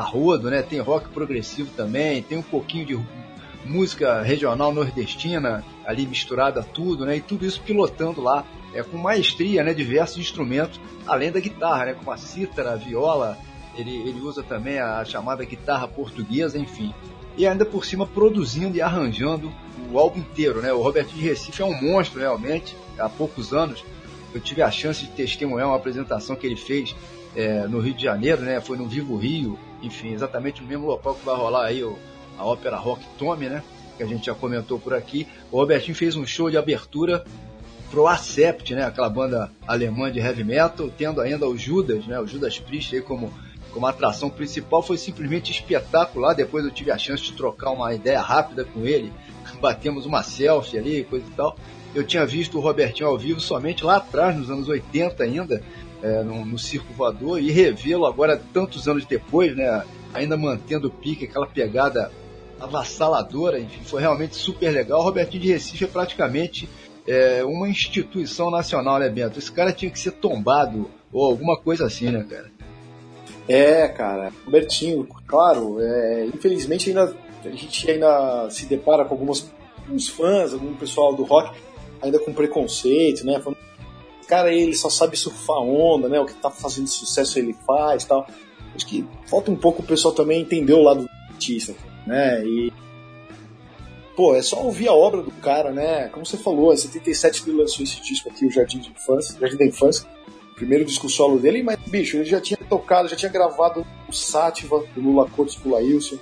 [0.43, 2.99] né, tem rock progressivo também, tem um pouquinho de
[3.65, 9.64] música regional nordestina ali misturada tudo, né, e tudo isso pilotando lá é, com maestria,
[9.64, 13.38] né, diversos instrumentos, além da guitarra, né, como a cítara, a viola,
[13.76, 16.93] ele, ele usa também a chamada guitarra portuguesa, enfim.
[17.38, 19.53] E ainda por cima produzindo e arranjando
[19.91, 20.73] o álbum inteiro, né?
[20.73, 22.76] O Robertinho de Recife é um monstro realmente.
[22.97, 23.84] Há poucos anos
[24.34, 26.95] eu tive a chance de testemunhar uma apresentação que ele fez
[27.35, 28.59] é, no Rio de Janeiro, né?
[28.61, 31.97] Foi no Vivo Rio, enfim, exatamente no mesmo local que vai rolar aí o,
[32.37, 33.63] a ópera Rock Tome, né?
[33.97, 35.27] Que a gente já comentou por aqui.
[35.51, 37.23] O Robertinho fez um show de abertura
[37.89, 38.85] pro Acept, né?
[38.85, 42.19] Aquela banda alemã de heavy metal, tendo ainda o Judas, né?
[42.19, 43.31] O Judas Priest aí como
[43.77, 46.33] como atração principal foi simplesmente espetacular.
[46.33, 49.13] Depois eu tive a chance de trocar uma ideia rápida com ele,
[49.61, 51.55] batemos uma selfie ali, coisa e tal.
[51.93, 55.61] Eu tinha visto o Robertinho ao vivo somente lá atrás, nos anos 80 ainda,
[56.01, 59.83] é, no, no Circo Voador, e revê-lo agora, tantos anos depois, né,
[60.13, 62.11] ainda mantendo o pique, aquela pegada
[62.59, 64.99] avassaladora, enfim, foi realmente super legal.
[64.99, 66.67] O Robertinho de Recife é praticamente
[67.07, 69.37] é, uma instituição nacional, né, Bento?
[69.37, 72.51] Esse cara tinha que ser tombado, ou alguma coisa assim, né, cara?
[73.47, 77.15] É, cara, Robertinho, claro, é, infelizmente ainda
[77.45, 79.49] a gente ainda se depara com alguns,
[80.09, 81.57] fãs, algum pessoal do rock
[82.01, 83.39] ainda com preconceito, né?
[83.39, 83.56] Falando,
[84.27, 86.19] cara, ele só sabe surfar onda, né?
[86.19, 88.27] O que tá fazendo sucesso ele faz, tal.
[88.75, 91.73] Acho que falta um pouco o pessoal também entender o lado do artista,
[92.05, 92.45] né?
[92.45, 92.71] E
[94.15, 96.09] pô, é só ouvir a obra do cara, né?
[96.09, 99.57] Como você falou, em 77 ele lançou esse disco aqui, o Jardim de Infância, Jardim
[99.57, 100.07] da Infância
[100.57, 104.83] primeiro disco solo dele, mas, bicho, ele já tinha tocado, já tinha gravado o Sátiva,
[104.93, 106.17] do Lula Cortes pro Laílson,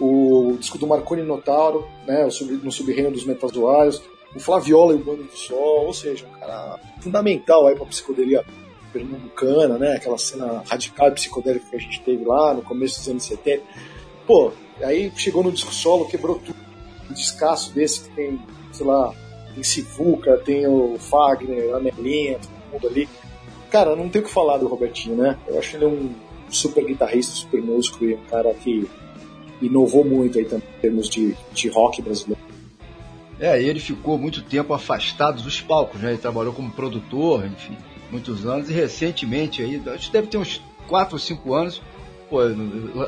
[0.00, 2.26] o disco do Marconi Notaro, né,
[2.62, 4.02] no Subreino dos Metazoários,
[4.36, 8.44] o Flaviola e o Bando do Sol, ou seja, um cara fundamental aí pra psicodelia
[8.92, 13.24] pernambucana, né, aquela cena radical psicodélica que a gente teve lá no começo dos anos
[13.24, 13.62] 70.
[14.26, 16.56] Pô, aí chegou no disco solo, quebrou tudo,
[17.10, 18.40] um descasso desse que tem,
[18.72, 19.12] sei lá,
[19.54, 23.08] tem Sivuca, tem o Fagner, a Melinha, todo mundo ali
[23.76, 25.38] cara, não tem o que falar do Robertinho, né?
[25.46, 26.10] Eu acho ele um
[26.48, 28.88] super guitarrista, super músico e um cara que
[29.60, 32.40] inovou muito aí também em termos de, de rock brasileiro.
[33.38, 36.10] É, ele ficou muito tempo afastado dos palcos, né?
[36.10, 37.76] Ele trabalhou como produtor, enfim,
[38.10, 41.82] muitos anos, e recentemente aí, acho que deve ter uns 4 ou 5 anos,
[42.30, 42.38] pô,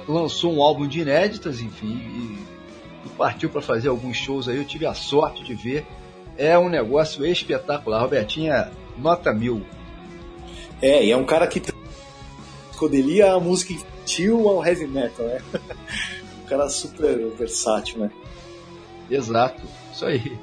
[0.07, 4.65] lançou um álbum de inéditas, enfim, e, e partiu para fazer alguns shows aí, eu
[4.65, 5.87] tive a sorte de ver.
[6.37, 8.01] É um negócio espetacular.
[8.01, 9.67] Robertinho é nota mil.
[10.81, 11.61] É, e é um cara que
[12.71, 15.43] escodelia a música infantil ao heavy metal, né?
[16.41, 18.11] um cara super versátil, né?
[19.11, 19.61] Exato,
[19.99, 20.39] isso aí.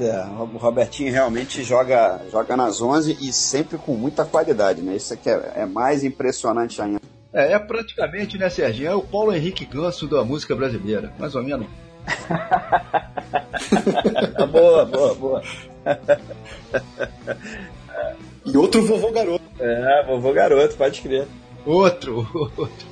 [0.00, 4.96] É, o Robertinho realmente joga, joga nas 11 e sempre com muita qualidade, né?
[4.96, 7.00] Isso aqui é, é mais impressionante ainda.
[7.32, 8.90] É, é praticamente, né, Serginho?
[8.90, 11.66] É o Paulo Henrique Ganso da música brasileira, mais ou menos.
[14.50, 15.42] boa, boa, boa.
[18.46, 19.44] E outro vovô garoto.
[19.58, 21.26] É, vovô garoto, pode crer.
[21.66, 22.86] Outro, outro.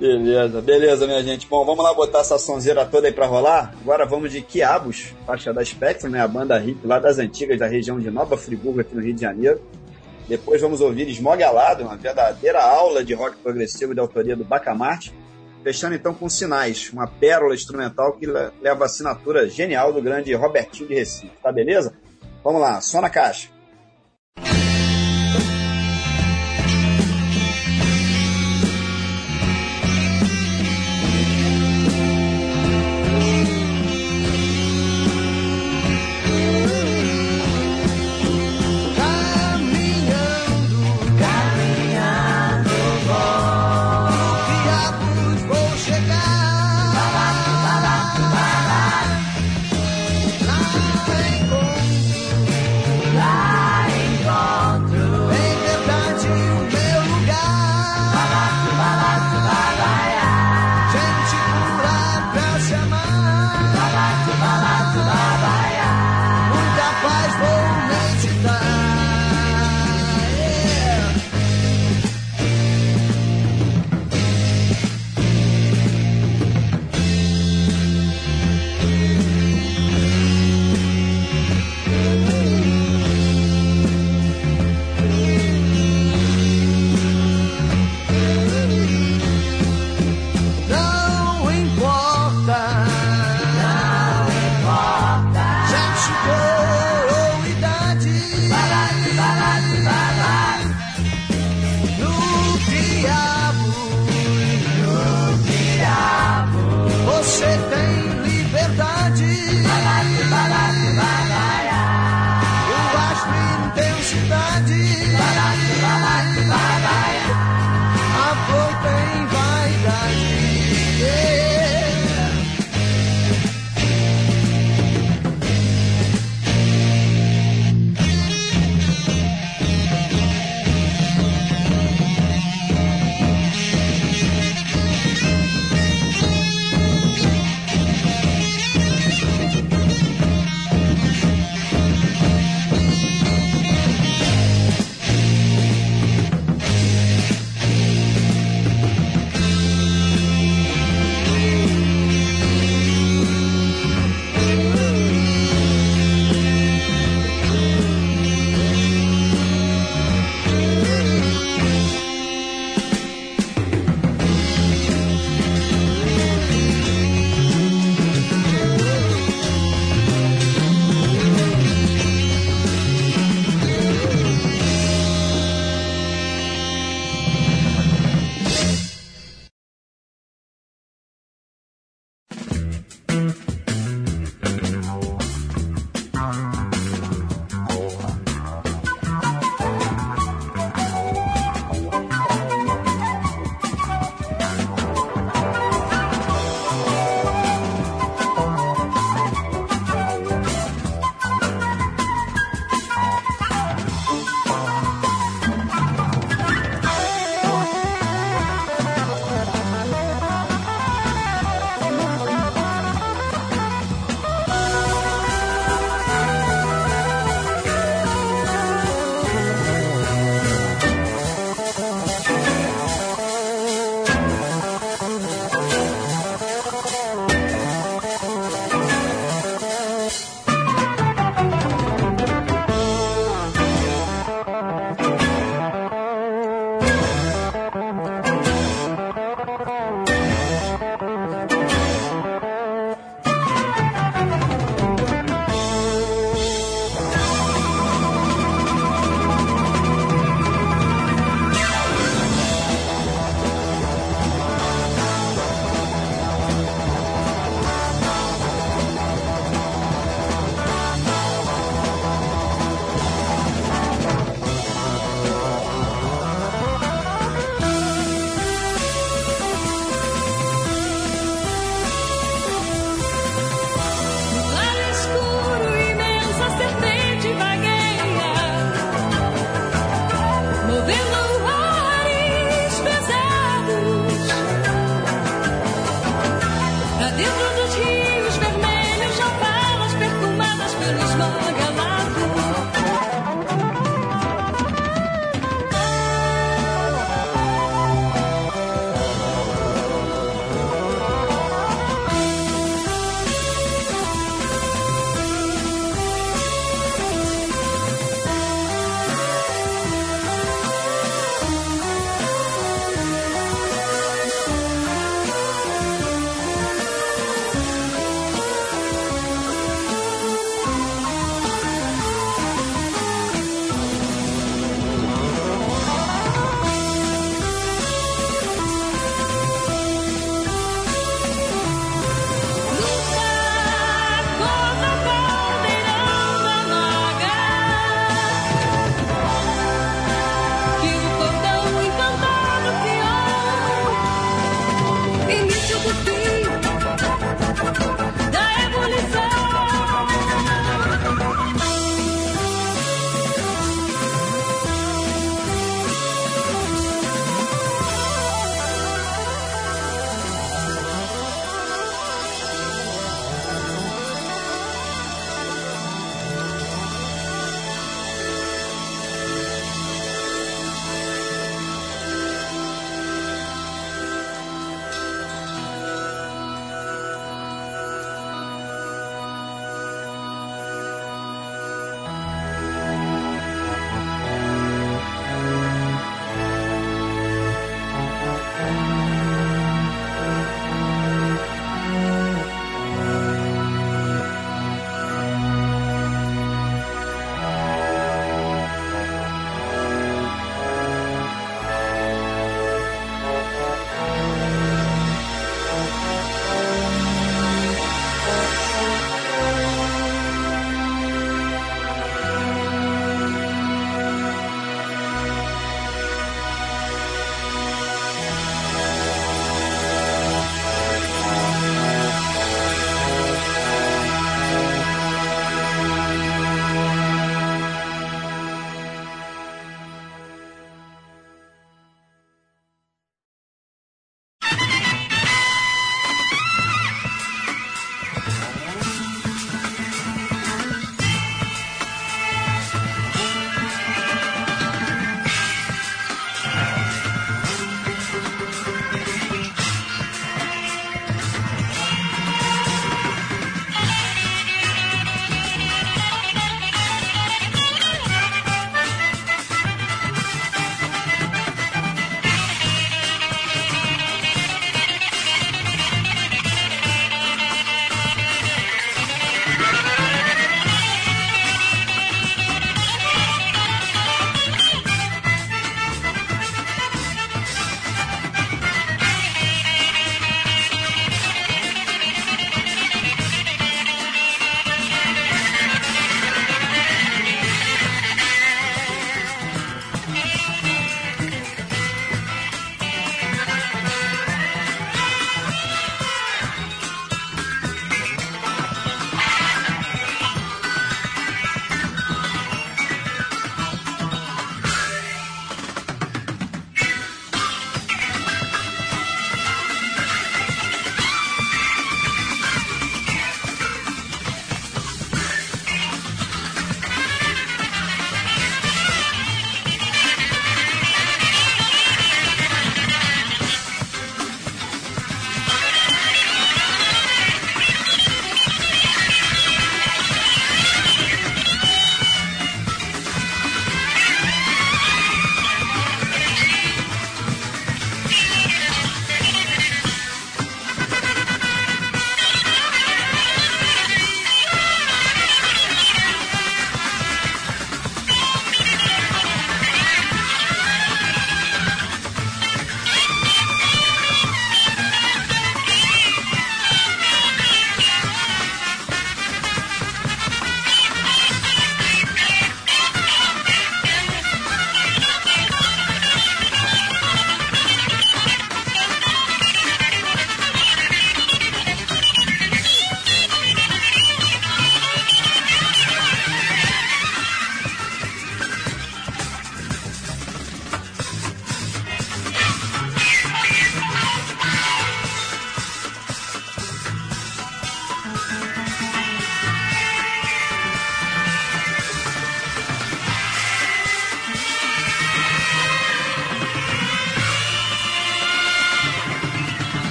[0.00, 1.46] Beleza, beleza, minha gente.
[1.46, 3.74] Bom, vamos lá botar essa sonzeira toda aí pra rolar.
[3.82, 6.22] Agora vamos de Quiabos, faixa da Spectrum, né?
[6.22, 9.20] A banda hip lá das antigas da região de Nova Friburgo, aqui no Rio de
[9.20, 9.60] Janeiro.
[10.26, 15.12] Depois vamos ouvir Smog Alado, uma verdadeira aula de rock progressivo de autoria do Bacamarte.
[15.62, 20.88] Fechando então com Sinais, uma pérola instrumental que leva a assinatura genial do grande Robertinho
[20.88, 21.36] de Recife.
[21.42, 21.92] Tá beleza?
[22.42, 23.50] Vamos lá, só na caixa.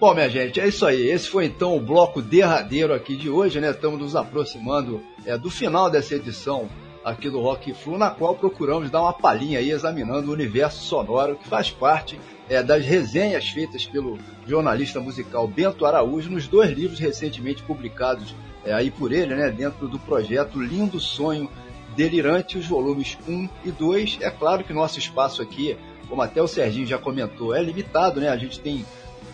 [0.00, 1.08] Bom, minha gente, é isso aí.
[1.08, 3.72] Esse foi então o bloco derradeiro aqui de hoje, né?
[3.72, 6.68] Estamos nos aproximando é, do final dessa edição
[7.04, 11.34] aqui do Rock Flu, na qual procuramos dar uma palhinha aí examinando o universo sonoro
[11.34, 12.16] que faz parte
[12.48, 18.72] é, das resenhas feitas pelo jornalista musical Bento Araújo nos dois livros recentemente publicados é,
[18.72, 19.50] aí por ele, né?
[19.50, 21.50] Dentro do projeto Lindo Sonho
[21.96, 24.18] Delirante, os volumes 1 e 2.
[24.20, 25.76] É claro que nosso espaço aqui,
[26.08, 28.28] como até o Serginho já comentou, é limitado, né?
[28.28, 28.86] A gente tem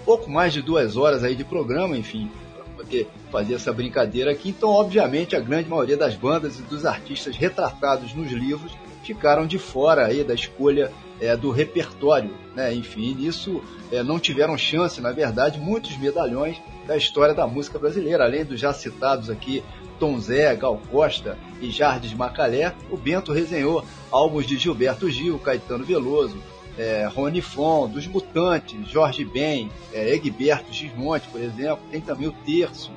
[0.04, 4.50] pouco mais de duas horas aí de programa, enfim, para poder fazer essa brincadeira aqui.
[4.50, 8.72] Então, obviamente, a grande maioria das bandas e dos artistas retratados nos livros
[9.02, 10.90] ficaram de fora aí da escolha
[11.20, 12.74] é, do repertório, né?
[12.74, 13.62] Enfim, nisso
[13.92, 16.56] é, não tiveram chance, na verdade, muitos medalhões
[16.86, 19.62] da história da música brasileira, além dos já citados aqui
[19.98, 25.84] Tom Zé, Gal Costa e Jardes Macalé, o Bento resenhou álbuns de Gilberto Gil, Caetano
[25.84, 26.36] Veloso,
[26.78, 32.32] é, Rony Fon, dos Mutantes, Jorge Ben, é, Egberto Gismonte, por exemplo, tem também o
[32.32, 32.90] Terço,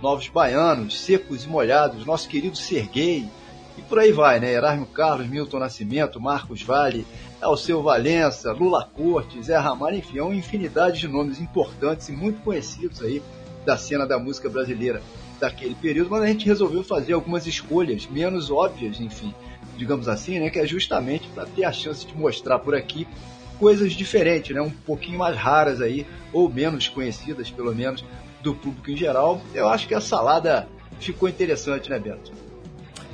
[0.00, 3.28] Novos Baianos, Secos e Molhados, nosso querido Serguei,
[3.76, 4.52] e por aí vai, né?
[4.52, 7.04] Erasmo Carlos, Milton Nascimento, Marcos Vale,
[7.40, 12.40] Alceu Valença, Lula Cortes, Zé Ramalho, enfim, é uma infinidade de nomes importantes e muito
[12.42, 13.20] conhecidos aí
[13.64, 15.02] da cena da música brasileira
[15.40, 19.34] daquele período, mas a gente resolveu fazer algumas escolhas menos óbvias, enfim,
[19.76, 23.06] digamos assim, né, que é justamente para ter a chance de mostrar por aqui
[23.58, 28.04] coisas diferentes, né, um pouquinho mais raras aí, ou menos conhecidas, pelo menos,
[28.42, 29.40] do público em geral.
[29.54, 30.68] Eu acho que a salada
[31.00, 32.32] ficou interessante, né, Beto?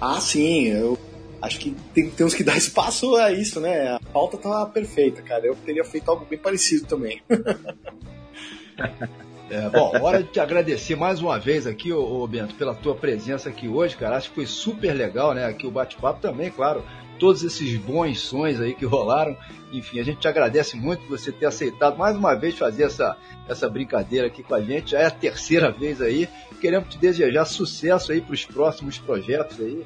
[0.00, 0.98] Ah, sim, eu
[1.42, 3.94] acho que tem, temos que dar espaço a isso, né?
[3.94, 5.46] A pauta tá perfeita, cara.
[5.46, 7.20] Eu teria feito algo bem parecido também.
[9.50, 12.94] É, bom, hora de te agradecer mais uma vez aqui, ô, ô, Bento, pela tua
[12.94, 14.16] presença aqui hoje, cara.
[14.16, 15.44] Acho que foi super legal, né?
[15.44, 16.84] Aqui o bate-papo também, claro.
[17.18, 19.36] Todos esses bons sons aí que rolaram.
[19.72, 23.16] Enfim, a gente te agradece muito por você ter aceitado mais uma vez fazer essa,
[23.48, 24.92] essa brincadeira aqui com a gente.
[24.92, 26.28] Já é a terceira vez aí.
[26.60, 29.84] Queremos te desejar sucesso aí para os próximos projetos aí.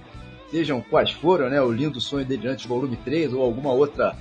[0.51, 1.61] Sejam quais foram, né?
[1.63, 4.15] O Lindo Sonho Delirante Volume 3 ou alguma outra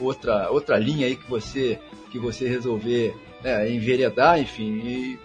[0.00, 1.78] outra outra linha aí que você
[2.10, 3.14] que você resolver
[3.44, 4.80] né, enveredar, enfim.
[4.82, 5.18] E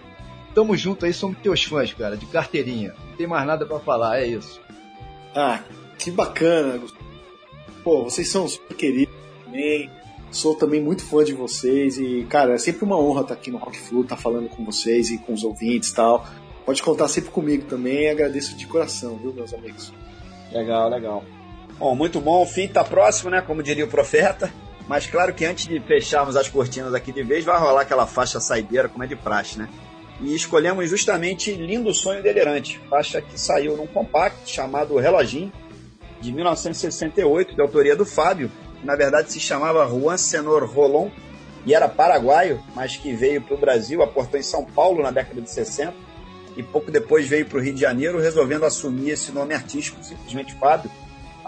[0.53, 2.93] tamo junto aí, somos teus fãs, cara, de carteirinha.
[3.09, 4.61] Não tem mais nada para falar, é isso.
[5.33, 5.61] Ah,
[5.97, 6.79] que bacana.
[7.83, 9.15] Pô, vocês são super queridos
[9.45, 9.89] também.
[10.31, 13.57] Sou também muito fã de vocês e, cara, é sempre uma honra estar aqui no
[13.57, 16.27] Rock Flu, estar falando com vocês e com os ouvintes e tal.
[16.65, 19.91] Pode contar sempre comigo também, agradeço de coração, viu, meus amigos?
[20.51, 21.23] Legal, legal.
[21.79, 24.53] Bom, muito bom, o fim tá próximo, né, como diria o profeta.
[24.89, 28.39] Mas claro que antes de fecharmos as cortinas aqui de vez, vai rolar aquela faixa
[28.39, 29.69] saideira, como é de praxe, né?
[30.19, 35.53] E escolhemos justamente Lindo Sonho Delirante, faixa que saiu num compacto chamado Reloginho,
[36.19, 41.11] de 1968, de autoria do Fábio, que na verdade se chamava Juan Senor Rolon,
[41.67, 45.39] e era paraguaio, mas que veio para o Brasil, aportou em São Paulo na década
[45.39, 45.93] de 60,
[46.57, 50.55] e pouco depois veio para o Rio de Janeiro, resolvendo assumir esse nome artístico, simplesmente
[50.55, 50.89] Fábio,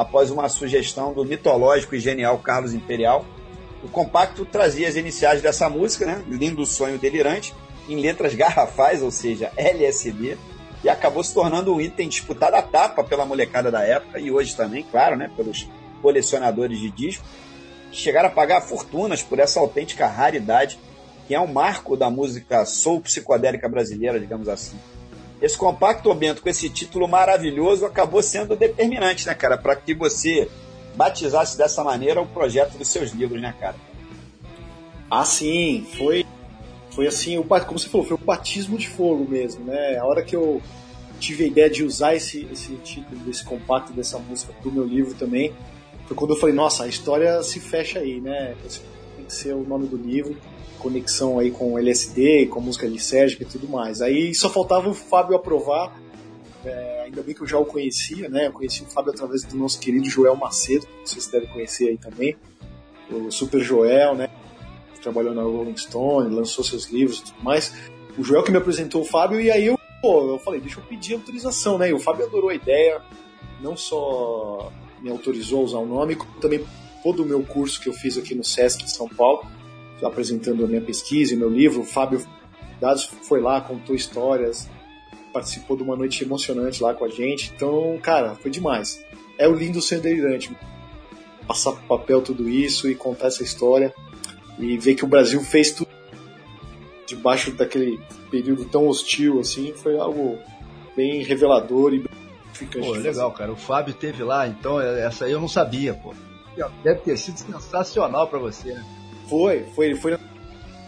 [0.02, 3.26] após uma sugestão do mitológico e genial Carlos Imperial.
[3.84, 6.24] O compacto trazia as iniciais dessa música, né?
[6.28, 7.54] Lindo Sonho Delirante,
[7.88, 10.38] em letras garrafais, ou seja, LSD,
[10.84, 14.56] e acabou se tornando um item disputado à tapa pela molecada da época e hoje
[14.56, 15.68] também, claro, né, pelos
[16.02, 17.24] colecionadores de disco,
[17.92, 20.80] que chegaram a pagar fortunas por essa autêntica raridade,
[21.28, 24.80] que é um marco da música soul psicodélica brasileira, digamos assim.
[25.42, 30.48] Esse compacto, Bento, com esse título maravilhoso, acabou sendo determinante, né, cara, para que você
[30.96, 33.76] batizasse dessa maneira o projeto dos seus livros, né, cara?
[35.10, 36.26] Ah, sim, foi
[36.92, 39.98] foi assim, o, como você falou, foi o batismo de fogo mesmo, né?
[39.98, 40.62] A hora que eu
[41.20, 45.14] tive a ideia de usar esse, esse título desse compacto dessa música pro meu livro
[45.14, 45.54] também,
[46.06, 48.56] foi quando eu falei, nossa, a história se fecha aí, né?
[48.66, 48.82] Esse
[49.16, 50.36] tem que ser o nome do livro,
[50.82, 54.02] conexão aí com LSD, com música de Sérgio e tudo mais.
[54.02, 55.94] Aí só faltava o Fábio aprovar
[56.66, 58.48] é, ainda bem que eu já o conhecia, né?
[58.48, 61.98] Eu conheci o Fábio através do nosso querido Joel Macedo, que vocês devem conhecer aí
[61.98, 62.36] também.
[63.10, 64.30] O Super Joel, né?
[65.02, 67.74] Trabalhou na Rolling Stone, lançou seus livros e tudo mais.
[68.18, 70.84] O Joel que me apresentou o Fábio, e aí eu, pô, eu falei, deixa eu
[70.84, 71.90] pedir autorização, né?
[71.90, 73.02] E o Fábio adorou a ideia,
[73.62, 74.72] não só
[75.02, 76.64] me autorizou a usar o nome, como também
[77.02, 79.44] todo o meu curso que eu fiz aqui no SESC de São Paulo,
[80.04, 81.82] apresentando a minha pesquisa e meu livro.
[81.82, 82.26] O Fábio
[82.80, 84.70] Dados foi lá, contou histórias,
[85.32, 87.52] participou de uma noite emocionante lá com a gente.
[87.56, 89.04] Então, cara, foi demais.
[89.38, 90.56] É o lindo ser delirante.
[91.48, 93.94] Passar pro papel tudo isso e contar essa história
[94.58, 95.90] e ver que o Brasil fez tudo
[97.06, 98.00] debaixo daquele
[98.30, 100.40] período tão hostil assim, foi algo
[100.96, 102.10] bem revelador e bem
[102.80, 103.52] Pô, legal, cara.
[103.52, 106.14] O Fábio teve lá, então é, essa aí eu não sabia, pô.
[106.84, 108.86] Deve ter sido sensacional para você, né?
[109.32, 110.20] Foi, foi, foi na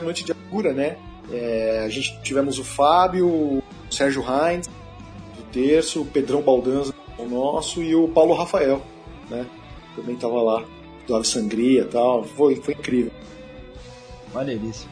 [0.02, 0.98] noite de abertura, né?
[1.32, 7.24] É, a gente tivemos o Fábio, o Sérgio Heinz, do terço, o Pedrão Baldanza, o
[7.24, 8.82] nosso, e o Paulo Rafael,
[9.30, 9.45] né?
[9.95, 10.61] Também estava lá,
[11.07, 12.26] do Ave Sangria e tal.
[12.26, 13.14] Foi, foi incrível.
[14.34, 14.91] Maneiríssimo.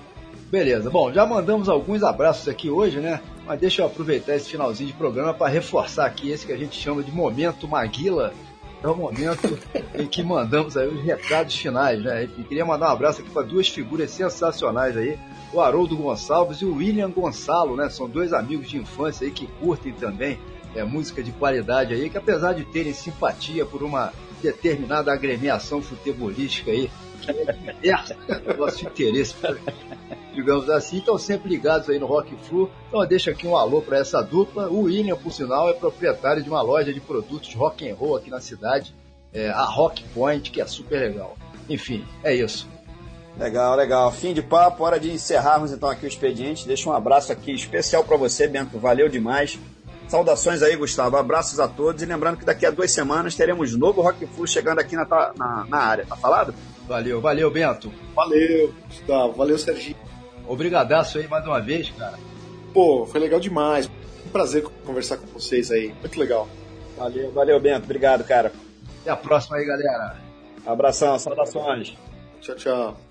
[0.50, 3.20] Beleza, bom, já mandamos alguns abraços aqui hoje, né?
[3.46, 6.80] Mas deixa eu aproveitar esse finalzinho de programa para reforçar aqui esse que a gente
[6.80, 8.34] chama de Momento Maguila.
[8.84, 9.60] É o momento
[9.94, 12.24] em que mandamos aí os recados finais, né?
[12.24, 15.20] E queria mandar um abraço aqui para duas figuras sensacionais aí,
[15.54, 17.90] o Haroldo Gonçalves e o William Gonçalo, né?
[17.90, 20.40] São dois amigos de infância aí que curtem também
[20.76, 26.72] é, música de qualidade aí, que apesar de terem simpatia por uma determinada agremiação futebolística
[26.72, 26.90] aí,
[27.84, 29.36] é nosso interesse,
[30.34, 32.70] digamos assim, estão sempre ligados aí no Rock Flu.
[32.88, 34.70] Então deixa aqui um alô para essa dupla.
[34.70, 38.30] O William, por sinal, é proprietário de uma loja de produtos rock and roll aqui
[38.30, 38.94] na cidade,
[39.34, 41.38] é, a Rock Point, que é super legal.
[41.70, 42.68] Enfim, é isso.
[43.38, 44.12] Legal, legal.
[44.12, 46.68] Fim de papo, hora de encerrarmos então aqui o expediente.
[46.68, 48.78] Deixa um abraço aqui especial para você, Bento.
[48.78, 49.58] Valeu demais.
[50.12, 51.16] Saudações aí, Gustavo.
[51.16, 52.04] Abraços a todos.
[52.04, 55.06] E lembrando que daqui a duas semanas teremos novo Rock Flu chegando aqui na,
[55.38, 56.06] na, na área.
[56.06, 56.54] Tá falado?
[56.86, 57.90] Valeu, valeu, Bento.
[58.14, 59.32] Valeu, Gustavo.
[59.32, 59.96] Valeu, Serginho.
[60.46, 62.20] Obrigadaço aí mais uma vez, cara.
[62.74, 63.90] Pô, foi legal demais.
[64.26, 65.94] Um prazer conversar com vocês aí.
[66.02, 66.46] Muito legal.
[66.98, 67.86] Valeu, valeu, Bento.
[67.86, 68.52] Obrigado, cara.
[69.00, 70.18] Até a próxima aí, galera.
[70.66, 71.96] Abração, saudações.
[72.42, 73.11] Tchau, tchau.